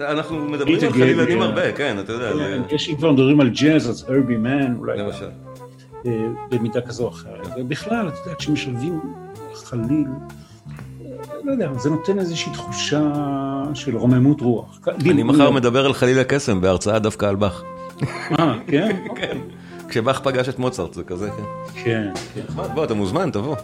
אנחנו 0.00 0.36
מדברים 0.48 0.78
על 0.82 0.90
חלילנים. 0.92 1.42
הרבה, 1.42 1.72
כן, 1.72 1.96
אתה 2.00 2.12
יודע, 2.12 2.32
כן, 2.32 2.74
יש 2.74 2.88
אם 2.88 2.96
כבר 2.96 3.12
מדברים 3.12 3.40
על 3.40 3.48
ג'אז, 3.50 3.90
אז 3.90 4.04
ארבי 4.10 4.36
מן, 4.36 4.76
אולי 4.76 4.98
למשל. 4.98 5.28
אה, 6.06 6.10
במידה 6.50 6.80
כזו 6.80 7.04
או 7.04 7.08
אחרת. 7.08 7.46
ובכלל, 7.56 8.08
אתה 8.08 8.16
יודע, 8.24 8.34
כשמשלבים 8.38 9.00
חליל, 9.54 10.06
אה, 11.04 11.10
לא 11.44 11.52
יודע, 11.52 11.70
זה 11.78 11.90
נותן 11.90 12.18
איזושהי 12.18 12.52
תחושה 12.52 13.12
של 13.74 13.96
רוממות 13.96 14.40
רוח. 14.40 14.78
אני 15.10 15.22
מחר 15.22 15.50
מדבר 15.50 15.86
על 15.86 15.92
חליל 15.92 16.18
הקסם 16.18 16.60
בהרצאה 16.60 16.98
דווקא 16.98 17.26
על 17.26 17.36
באך. 17.36 17.62
אה, 18.38 18.54
כן? 18.66 18.96
כן. 19.16 19.38
כשבאך 19.88 20.20
פגש 20.20 20.48
את 20.48 20.58
מוצרט 20.58 20.94
זה 20.94 21.04
כזה, 21.04 21.30
כן. 21.30 21.42
כן, 21.84 22.08
כן. 22.34 22.64
בוא, 22.74 22.84
אתה 22.84 22.94
מוזמן, 22.94 23.30
תבוא. 23.30 23.56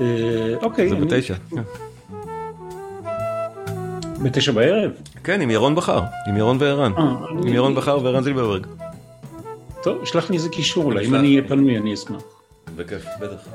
אה, 0.00 0.54
אוקיי. 0.62 0.88
זה 0.88 0.96
בתשע. 0.96 1.34
כן. 1.50 1.62
בתשע 4.22 4.52
בערב? 4.52 4.90
כן, 5.24 5.40
עם 5.40 5.50
ירון 5.50 5.74
בכר, 5.74 6.00
עם 6.28 6.36
ירון 6.36 6.56
וערן. 6.60 6.92
אה, 6.98 7.02
עם 7.30 7.48
ירון 7.48 7.74
בכר 7.74 7.98
וערן 8.04 8.22
זילברברג. 8.22 8.66
טוב, 9.82 10.04
שלח 10.04 10.30
לי 10.30 10.36
איזה 10.36 10.48
קישור 10.48 10.84
אולי, 10.84 11.06
אם. 11.06 11.14
אני 11.14 11.28
אהיה 11.28 11.48
פנוי 11.48 11.76
אני 11.78 11.94
אשמח. 11.94 12.22
בכיף, 12.76 13.04
בטח. 13.20 13.48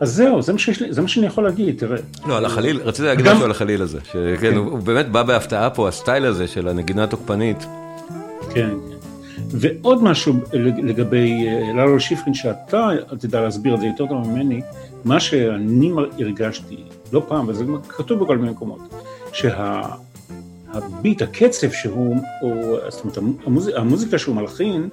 אז 0.00 0.14
זהו, 0.14 0.42
זה 0.42 0.52
מה 0.52 0.58
שיש 0.58 0.82
לי- 0.82 0.92
זה 0.92 1.02
מה 1.02 1.08
שאני 1.08 1.26
יכול 1.26 1.44
להגיד, 1.44 1.78
תראה. 1.78 1.98
לא, 2.26 2.36
על 2.36 2.44
החליל, 2.44 2.80
רציתי 2.84 3.08
להגיד 3.08 3.28
משהו 3.28 3.44
על 3.44 3.50
החליל 3.50 3.82
הזה. 3.82 3.98
שכן, 4.04 4.54
הוא 4.56 4.70
הוא 4.70 4.78
באמת 4.78 5.08
בא 5.08 5.22
בהפתעה 5.22 5.70
פה, 5.70 5.88
הסטייל 5.88 6.24
הזה 6.26 6.46
של 6.46 6.68
הנגינה 6.68 7.04
התוקפנית. 7.04 7.66
כן, 8.54 8.68
כן. 8.90 8.96
ועוד 9.50 10.02
משהו 10.02 10.34
לגבי 10.82 11.46
אה, 11.48 11.72
ללו 11.76 12.00
שיפרין, 12.00 12.34
שאתה 12.34 12.88
תדע 13.18 13.40
להסביר 13.40 13.74
את 13.74 13.80
זה 13.80 13.86
יותר 13.86 14.06
טוב 14.06 14.28
ממני, 14.28 14.60
מה 15.04 15.20
שאני 15.20 15.90
הרגשתי, 16.20 16.76
לא 17.12 17.22
פעם, 17.28 17.48
וזה 17.48 17.64
כתוב 17.88 18.24
בכל 18.24 18.38
מיני 18.38 18.50
מקומות, 18.50 18.78
שהביט, 19.32 21.22
הקצב 21.22 21.70
שהוא, 21.70 22.16
או, 22.42 22.50
זאת 22.88 23.04
אומרת, 23.04 23.18
המוז, 23.46 23.70
המוזיקה 23.76 24.18
שהוא 24.18 24.36
מלחין, 24.36 24.88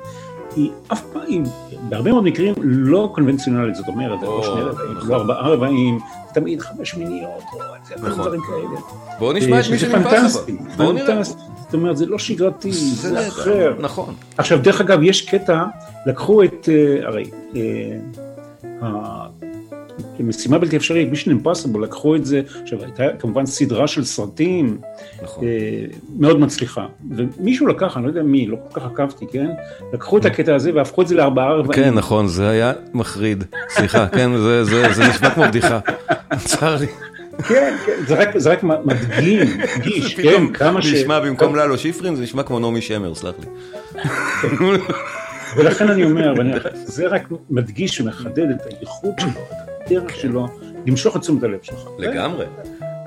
היא 0.57 0.71
אף 0.91 1.01
פעם, 1.13 1.43
בהרבה 1.89 2.11
מאוד 2.11 2.23
מקרים 2.23 2.53
לא 2.61 3.11
קונבנציונלית, 3.15 3.75
זאת 3.75 3.87
אומרת, 3.87 4.23
או, 4.23 4.43
שני 4.43 4.61
רבעים, 4.61 4.97
נכון. 4.97 5.09
לא 5.09 5.15
ארבעה 5.15 5.49
רבעים, 5.49 5.99
תמיד 6.33 6.61
חמש 6.61 6.95
מיניות, 6.95 7.43
או 7.53 7.59
נכון. 7.95 8.11
דברים 8.11 8.41
כאלה. 8.41 8.79
בואו 9.19 9.33
נשמע 9.33 9.59
את 9.59 9.65
אה, 9.65 9.71
מי 9.71 9.77
פנטסטי, 9.77 10.51
אבל. 10.51 10.75
בואו 10.77 10.91
נראה. 10.91 11.23
זאת 11.23 11.73
אומרת, 11.73 11.97
זה 11.97 12.05
לא 12.05 12.19
שגרתי, 12.19 12.71
זה. 12.71 13.27
אחר. 13.27 13.73
נכון. 13.79 14.13
עכשיו, 14.37 14.59
דרך 14.61 14.81
אגב, 14.81 15.03
יש 15.03 15.29
קטע, 15.29 15.63
לקחו 16.05 16.43
את, 16.43 16.69
אה, 16.71 17.07
הרי, 17.07 17.23
אה, 19.99 20.03
ה- 20.19 20.23
משימה 20.23 20.57
בלתי 20.59 20.77
אפשרית, 20.77 21.09
מישן 21.09 21.29
אימפסיבול, 21.31 21.83
לקחו 21.83 22.15
את 22.15 22.25
זה, 22.25 22.41
עכשיו 22.61 22.79
הייתה 22.83 23.03
כמובן 23.19 23.45
סדרה 23.45 23.87
של 23.87 24.03
סרטים 24.03 24.77
נכון. 25.23 25.43
אה, 25.43 25.49
מאוד 26.19 26.39
מצליחה, 26.39 26.85
ומישהו 27.17 27.67
לקח, 27.67 27.97
אני 27.97 28.03
לא 28.03 28.09
יודע 28.09 28.23
מי, 28.23 28.47
לא 28.47 28.57
כל 28.69 28.79
כך 28.79 28.85
עקבתי, 28.85 29.25
כן? 29.31 29.47
לקחו 29.93 30.17
את 30.17 30.25
הקטע 30.25 30.55
הזה 30.55 30.71
והפכו 30.75 31.01
את 31.01 31.07
זה 31.07 31.15
לארבעה 31.15 31.53
רבעים. 31.53 31.83
כן, 31.83 31.93
נכון, 31.93 32.27
זה 32.27 32.49
היה 32.49 32.73
מחריד. 32.93 33.43
סליחה, 33.69 34.07
כן, 34.17 34.29
זה- 34.37 34.63
זה 34.63 34.93
זה 34.93 35.07
נשמע 35.09 35.29
כמו 35.29 35.43
בדיחה. 35.43 35.79
צר 36.45 36.75
לי. 36.79 36.87
כן, 37.47 37.75
כן, 37.85 37.93
זה 38.07 38.15
רק, 38.15 38.37
זה 38.37 38.51
רק 38.51 38.63
מדגים, 38.63 39.39
מדגיש, 39.77 40.15
כן, 40.23 40.53
כמה 40.53 40.81
ש... 40.81 40.93
נשמע 40.93 41.19
במקום 41.19 41.55
ללו 41.55 41.77
שיפרין, 41.77 42.15
זה 42.15 42.23
נשמע 42.23 42.43
כמו 42.43 42.59
נעמי 42.59 42.81
שמר, 42.81 43.15
סלח 43.15 43.33
לי. 43.39 43.45
ולכן 45.57 45.89
אני 45.89 46.03
אומר, 46.03 46.33
ואני, 46.37 46.51
זה 46.73 47.07
רק 47.07 47.21
מדגיש 47.49 48.01
ומחדד 48.01 48.39
את 48.51 48.73
הייחוד 48.73 49.13
שלו, 49.19 49.29
הדרך 49.87 50.15
שלו, 50.15 50.47
למשוך 50.85 51.15
את 51.15 51.21
תשומת 51.21 51.43
הלב 51.43 51.59
שלך. 51.61 51.87
לגמרי. 51.97 52.45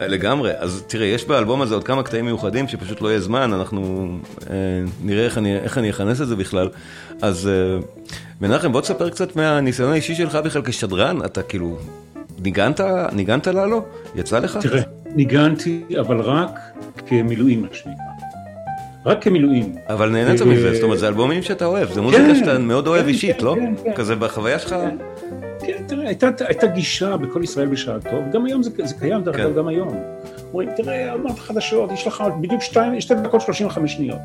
לגמרי, 0.00 0.52
אז 0.58 0.84
תראה, 0.86 1.06
יש 1.06 1.24
באלבום 1.24 1.62
הזה 1.62 1.74
עוד 1.74 1.84
כמה 1.84 2.02
קטעים 2.02 2.24
מיוחדים 2.24 2.68
שפשוט 2.68 3.00
לא 3.00 3.08
יהיה 3.08 3.20
זמן, 3.20 3.52
אנחנו 3.52 4.08
אה, 4.50 4.54
נראה 5.04 5.24
איך 5.24 5.38
אני, 5.38 5.56
איך 5.56 5.78
אני 5.78 5.90
אכנס 5.90 6.20
את 6.20 6.28
זה 6.28 6.36
בכלל. 6.36 6.68
אז 7.22 7.48
אה, 7.48 7.78
מנחם, 8.40 8.72
בוא 8.72 8.80
תספר 8.80 9.10
קצת 9.10 9.36
מהניסיון 9.36 9.92
האישי 9.92 10.14
שלך 10.14 10.34
בכלל 10.36 10.62
כשדרן, 10.64 11.18
אתה 11.24 11.42
כאילו, 11.42 11.76
ניגנת, 12.42 12.80
ניגנת 13.12 13.46
לעלו? 13.46 13.84
יצא 14.14 14.38
לך? 14.38 14.58
תראה, 14.60 14.82
ניגנתי, 15.14 15.82
אבל 16.00 16.20
רק 16.20 16.58
כמילואים, 17.06 17.62
מה 17.62 17.68
שנקרא. 17.72 18.10
רק 19.06 19.22
כמילואים. 19.22 19.74
אבל 19.88 20.08
נהנית 20.08 20.42
מזה, 20.42 20.74
זאת 20.74 20.82
אומרת, 20.82 20.98
זה 20.98 21.08
אלבומים 21.08 21.42
שאתה 21.42 21.64
אוהב, 21.64 21.92
זה 21.92 22.00
מוזיקה 22.00 22.22
כן, 22.22 22.34
שאתה 22.34 22.58
מאוד 22.58 22.86
אוהב 22.86 23.02
כן, 23.02 23.08
אישית, 23.08 23.38
כן, 23.38 23.44
לא? 23.44 23.56
כן, 23.58 23.74
כן. 23.84 23.94
כזה 23.94 24.16
בחוויה 24.16 24.58
שלך? 24.58 24.76
כן, 25.78 25.84
תראה, 25.86 26.06
הייתה, 26.06 26.30
הייתה 26.38 26.66
גישה 26.66 27.16
בכל 27.16 27.44
ישראל 27.44 27.68
בשעתו, 27.68 28.16
וגם 28.28 28.46
היום 28.46 28.62
זה, 28.62 28.70
זה 28.84 28.94
קיים, 28.94 29.22
דרך 29.22 29.36
כן. 29.36 29.42
אגב, 29.42 29.56
גם 29.56 29.68
היום. 29.68 29.88
אומרים, 30.52 30.68
תראה, 30.76 31.12
עוד 31.12 31.20
מעט 31.20 31.38
חדשות, 31.38 31.92
יש 31.92 32.06
לך 32.06 32.24
בדיוק 32.40 32.62
שתיים, 32.62 33.00
שתי 33.00 33.14
דקות 33.14 33.40
35 33.40 33.92
שניות. 33.92 34.18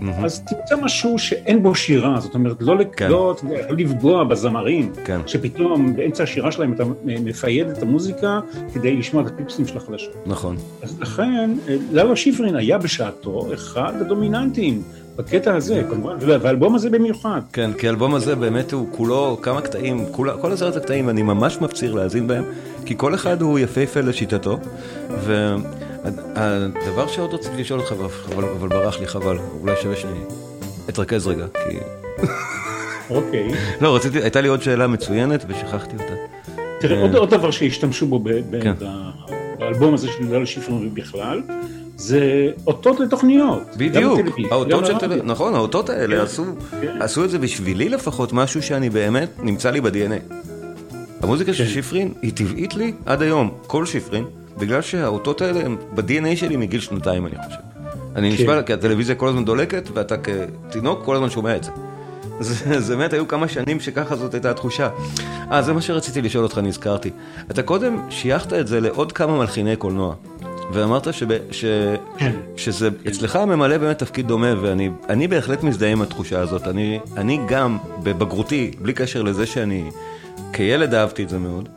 מהמם. 0.00 0.24
אז 0.24 0.40
תמצא 0.40 0.76
משהו 0.76 1.18
שאין 1.18 1.62
בו 1.62 1.74
שירה, 1.74 2.20
זאת 2.20 2.34
אומרת, 2.34 2.56
לא, 2.60 2.76
כן. 2.96 3.10
לא, 3.10 3.36
יודע, 3.42 3.68
לא 3.68 3.76
לפגוע 3.76 4.24
בזמרים, 4.24 4.92
כן. 5.04 5.20
שפתאום 5.26 5.96
באמצע 5.96 6.22
השירה 6.22 6.52
שלהם 6.52 6.72
אתה 6.72 6.84
מפייד 7.04 7.68
את 7.68 7.82
המוזיקה 7.82 8.40
כדי 8.74 8.96
לשמוע 8.96 9.22
את 9.22 9.26
הפיפסים 9.26 9.66
של 9.66 9.76
החדשות. 9.76 10.14
נכון. 10.26 10.56
אז 10.82 11.00
לכן, 11.00 11.50
אה, 11.68 11.76
ללו 11.92 12.16
שיפרין 12.16 12.56
היה 12.56 12.78
בשעתו 12.78 13.54
אחד 13.54 13.92
הדומיננטים 14.00 14.82
בקטע 15.16 15.54
הזה, 15.54 15.82
כמובן, 15.90 16.16
והאלבום 16.20 16.74
הזה 16.74 16.90
במיוחד. 16.90 17.40
כן, 17.52 17.70
כי 17.72 17.86
האלבום 17.86 18.14
הזה 18.14 18.34
באמת 18.36 18.72
הוא 18.72 18.88
כולו 18.90 19.38
כמה 19.42 19.60
קטעים, 19.60 20.04
כולה, 20.12 20.36
כל 20.36 20.52
עשרת 20.52 20.76
הקטעים, 20.76 21.08
אני 21.08 21.22
ממש 21.22 21.58
מפציר 21.60 21.94
להאזין 21.94 22.26
בהם, 22.26 22.44
כי 22.84 22.94
כל 22.96 23.14
אחד 23.14 23.42
הוא 23.42 23.58
יפהפה 23.58 24.00
לשיטתו, 24.00 24.58
והדבר 25.24 27.06
שעוד 27.06 27.34
רציתי 27.34 27.56
לשאול 27.56 27.80
אותך, 27.80 27.92
אבל, 27.92 28.44
אבל 28.44 28.68
ברח 28.68 29.00
לי 29.00 29.06
חבל, 29.06 29.38
אולי 29.60 29.74
שווה 29.82 29.96
שאני 29.96 30.20
אתרכז 30.88 31.26
רגע, 31.26 31.46
כי... 31.54 31.78
אוקיי. 33.10 33.48
לא, 33.80 33.96
רציתי, 33.96 34.18
הייתה 34.18 34.40
לי 34.40 34.48
עוד 34.48 34.62
שאלה 34.62 34.86
מצוינת 34.86 35.44
ושכחתי 35.48 35.96
אותה. 35.96 36.14
תראה, 36.80 37.00
עוד, 37.00 37.14
עוד 37.14 37.30
דבר 37.30 37.50
שהשתמשו 37.50 38.06
בו 38.06 38.24
כן. 38.62 38.74
באלבום 39.58 39.94
הזה 39.94 40.08
של 40.08 40.24
ללו 40.34 40.46
שיפרין 40.46 40.88
ובכלל, 40.92 41.42
זה 41.96 42.50
אותות 42.66 43.00
לתוכניות. 43.00 43.62
בדיוק, 43.76 44.20
האותות 44.50 44.86
של. 44.86 44.98
תל... 44.98 45.22
נכון, 45.24 45.54
האותות 45.54 45.90
האלה 45.90 46.16
כן, 46.16 46.22
עשו, 46.22 46.44
כן. 46.80 47.02
עשו 47.02 47.24
את 47.24 47.30
זה 47.30 47.38
בשבילי 47.38 47.88
לפחות 47.88 48.32
משהו 48.32 48.62
שאני 48.62 48.90
באמת 48.90 49.28
נמצא 49.42 49.70
לי 49.70 49.80
ב-DNA. 49.80 50.34
המוזיקה 51.22 51.54
של 51.54 51.64
כן. 51.64 51.70
שפרין 51.70 52.12
היא 52.22 52.32
טבעית 52.34 52.74
לי 52.74 52.92
עד 53.06 53.22
היום, 53.22 53.50
כל 53.66 53.86
שפרין, 53.86 54.24
בגלל 54.58 54.82
שהאותות 54.82 55.40
האלה 55.40 55.60
הם 55.60 55.76
ב-DNA 55.94 56.36
שלי 56.36 56.56
מגיל 56.56 56.80
שנתיים 56.80 57.26
אני 57.26 57.34
חושב. 57.46 57.60
אני 58.16 58.36
כן. 58.36 58.42
נשמע, 58.42 58.62
כי 58.62 58.72
הטלוויזיה 58.72 59.14
כל 59.14 59.28
הזמן 59.28 59.44
דולקת 59.44 59.88
ואתה 59.94 60.14
כתינוק 60.16 61.04
כל 61.04 61.14
הזמן 61.14 61.30
שומע 61.30 61.56
את 61.56 61.64
זה. 61.64 61.70
זה 62.40 62.80
זה 62.80 62.96
באמת 62.96 63.12
היו 63.12 63.28
כמה 63.28 63.48
שנים 63.48 63.80
שככה 63.80 64.16
זאת 64.16 64.34
הייתה 64.34 64.50
התחושה. 64.50 64.88
אה, 65.52 65.62
זה 65.62 65.72
מה 65.72 65.80
שרציתי 65.80 66.22
לשאול 66.22 66.44
אותך, 66.44 66.58
נזכרתי. 66.58 67.10
אתה 67.50 67.62
קודם 67.62 68.00
שייכת 68.10 68.52
את 68.52 68.66
זה 68.66 68.80
לעוד 68.80 69.12
כמה 69.12 69.38
מלחיני 69.38 69.76
קולנוע. 69.76 70.14
ואמרת 70.72 71.14
שב, 71.14 71.28
ש, 71.50 71.64
כן. 72.18 72.32
שזה 72.56 72.88
אצלך 73.08 73.36
ממלא 73.36 73.78
באמת 73.78 73.98
תפקיד 73.98 74.28
דומה, 74.28 74.54
ואני 74.62 74.90
אני 75.08 75.28
בהחלט 75.28 75.62
מזדהה 75.62 75.90
עם 75.92 76.02
התחושה 76.02 76.40
הזאת. 76.40 76.66
אני, 76.66 77.00
אני 77.16 77.38
גם 77.48 77.78
בבגרותי, 78.02 78.70
בלי 78.82 78.92
קשר 78.92 79.22
לזה 79.22 79.46
שאני 79.46 79.90
כילד 80.52 80.94
אהבתי 80.94 81.22
את 81.22 81.28
זה 81.28 81.38
מאוד, 81.38 81.68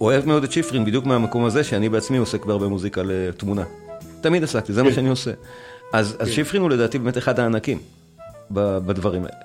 אוהב 0.00 0.26
מאוד 0.26 0.44
את 0.44 0.52
שיפרין 0.52 0.84
בדיוק 0.84 1.06
מהמקום 1.06 1.44
הזה 1.44 1.64
שאני 1.64 1.88
בעצמי 1.88 2.16
עוסק 2.18 2.44
בהרבה 2.44 2.68
מוזיקה 2.68 3.02
לתמונה. 3.04 3.62
תמיד 4.20 4.42
עסקתי, 4.44 4.72
זה 4.72 4.82
מה 4.82 4.92
שאני 4.92 5.08
עושה. 5.08 5.30
אז, 5.92 6.16
אז 6.18 6.28
שיפרין 6.28 6.62
הוא 6.62 6.70
לדעתי 6.70 6.98
באמת 6.98 7.18
אחד 7.18 7.40
הענקים 7.40 7.78
בדברים 8.50 9.22
האלה. 9.24 9.36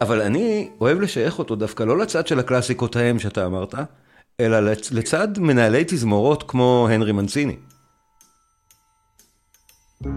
אבל 0.00 0.20
אני 0.22 0.68
אוהב 0.80 1.00
לשייך 1.00 1.38
אותו 1.38 1.56
דווקא 1.56 1.82
לא 1.82 1.98
לצד 1.98 2.26
של 2.26 2.38
הקלאסיקות 2.38 2.96
ההם 2.96 3.18
שאתה 3.18 3.46
אמרת, 3.46 3.74
אלא 4.40 4.72
לצ- 4.72 4.88
לצד 4.92 5.28
מנהלי 5.38 5.84
תזמורות 5.86 6.44
כמו 6.48 6.88
הנרי 6.90 7.12
מנציני. 7.12 7.56
אוקיי, 10.02 10.12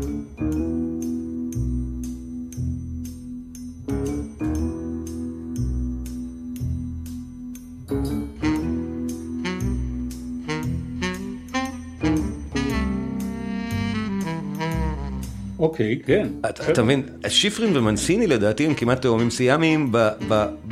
כן. 16.06 16.28
אתה 16.50 16.84
מבין, 16.84 17.04
שיפרין 17.28 17.78
ומנסיני 17.78 18.28
לדעתי 18.28 18.66
הם 18.66 18.74
כמעט 18.74 19.02
תאומים 19.02 19.30
סיאמיים 19.30 19.92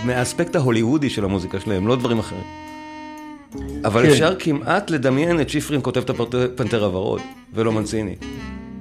מהאספקט 0.05 0.55
ההוליוודי 0.55 1.09
של 1.09 1.23
המוזיקה 1.23 1.59
שלהם, 1.59 1.87
לא 1.87 1.95
דברים 1.95 2.19
אחרים. 2.19 2.43
אבל 3.85 4.03
כן. 4.03 4.09
אפשר 4.11 4.35
כמעט 4.39 4.89
לדמיין 4.89 5.41
את 5.41 5.49
שיפרין 5.49 5.81
כותב 5.83 6.01
את 6.01 6.33
הפנתר 6.33 6.85
הוורוד, 6.85 7.21
ולא 7.53 7.71
מנסיני. 7.71 8.15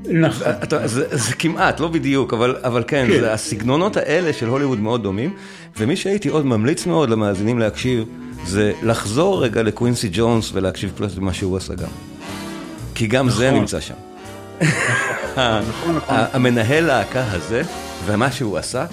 נכון. 0.08 0.46
אתה, 0.62 0.86
זה, 0.88 1.04
זה 1.10 1.34
כמעט, 1.34 1.80
לא 1.80 1.88
בדיוק, 1.88 2.32
אבל, 2.34 2.56
אבל 2.62 2.84
כן, 2.86 3.06
כן. 3.08 3.20
זה, 3.20 3.32
הסגנונות 3.32 3.96
האלה 3.96 4.32
של 4.32 4.48
הוליווד 4.48 4.80
מאוד 4.80 5.02
דומים, 5.02 5.34
ומי 5.76 5.96
שהייתי 5.96 6.28
עוד 6.28 6.46
ממליץ 6.46 6.86
מאוד 6.86 7.10
למאזינים 7.10 7.58
להקשיב, 7.58 8.04
זה 8.46 8.72
לחזור 8.82 9.44
רגע 9.44 9.62
לקווינסי 9.62 10.08
ג'ונס 10.12 10.50
ולהקשיב 10.52 10.90
קצת 10.96 11.16
למה 11.16 11.32
שהוא 11.34 11.56
עשה 11.56 11.74
גם. 11.74 11.88
כי 12.94 13.06
גם 13.06 13.30
זה 13.30 13.46
נכון. 13.48 13.60
נמצא 13.60 13.80
שם. 13.80 13.94
נכון, 14.60 15.94
נכון. 15.96 16.16
ה- 16.16 16.36
המנהל 16.36 16.84
להקה 16.84 17.24
הזה, 17.30 17.62
ומה 18.06 18.32
שהוא 18.32 18.58
עשה, 18.58 18.86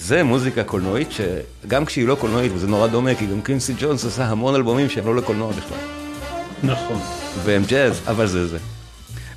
זה 0.00 0.22
מוזיקה 0.22 0.64
קולנועית 0.64 1.08
שגם 1.12 1.84
כשהיא 1.84 2.06
לא 2.06 2.14
קולנועית, 2.20 2.52
וזה 2.54 2.66
נורא 2.66 2.86
דומה, 2.86 3.14
כי 3.14 3.26
גם 3.26 3.40
קווינסי 3.40 3.74
ג'ונס 3.80 4.04
עשה 4.04 4.24
המון 4.24 4.54
אלבומים 4.54 4.88
שהם 4.88 5.06
לא 5.06 5.16
לקולנוע 5.16 5.52
בכלל. 5.52 5.78
נכון. 6.62 6.98
והם 7.44 7.62
ג'אז, 7.68 8.00
אבל 8.06 8.26
זה 8.26 8.46
זה. 8.46 8.58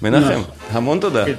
מנחם, 0.03 0.29
נכון. 0.29 0.43
המון 0.71 0.99
תודה. 0.99 1.25
כן. 1.25 1.33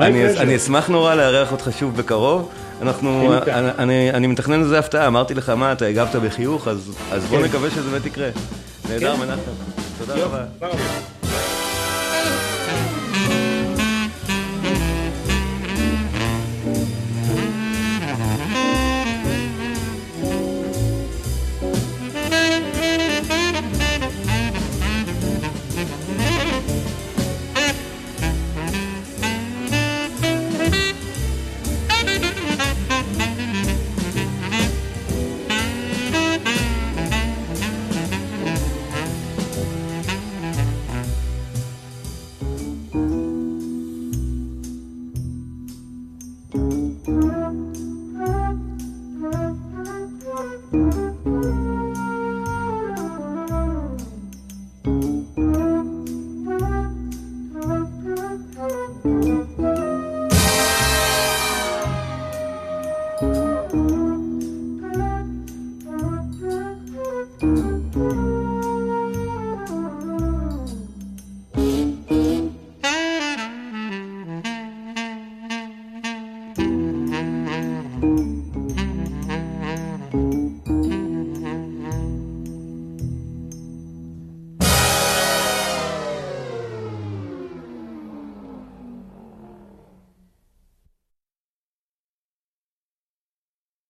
אני? 0.00 0.56
אשמח 0.56 0.88
נורא 0.88 1.14
לארח 1.14 1.52
אותך 1.52 1.70
שוב 1.78 1.96
בקרוב. 1.96 2.48
אנחנו, 2.82 3.32
בעיה. 3.46 3.58
אני, 3.58 4.10
אני, 4.10 4.26
מתכנן 4.26 4.60
איזה 4.60 4.78
הפתעה, 4.78 5.06
אמרתי 5.06 5.34
לך 5.34 5.48
מה, 5.48 5.72
אתה 5.72 5.86
הגבת 5.86 6.16
בחיוך, 6.16 6.68
אז, 6.68 6.92
אז 7.12 7.24
בוא 7.24 7.38
כן. 7.38 7.44
נקווה 7.44 7.70
שזה 7.70 7.90
באמת 7.90 8.06
יקרה. 8.06 8.28
נהדר, 8.88 9.16
כן. 9.16 9.20
מנחם. 9.20 9.50
תודה 9.98 10.14
רבה. 10.14 10.44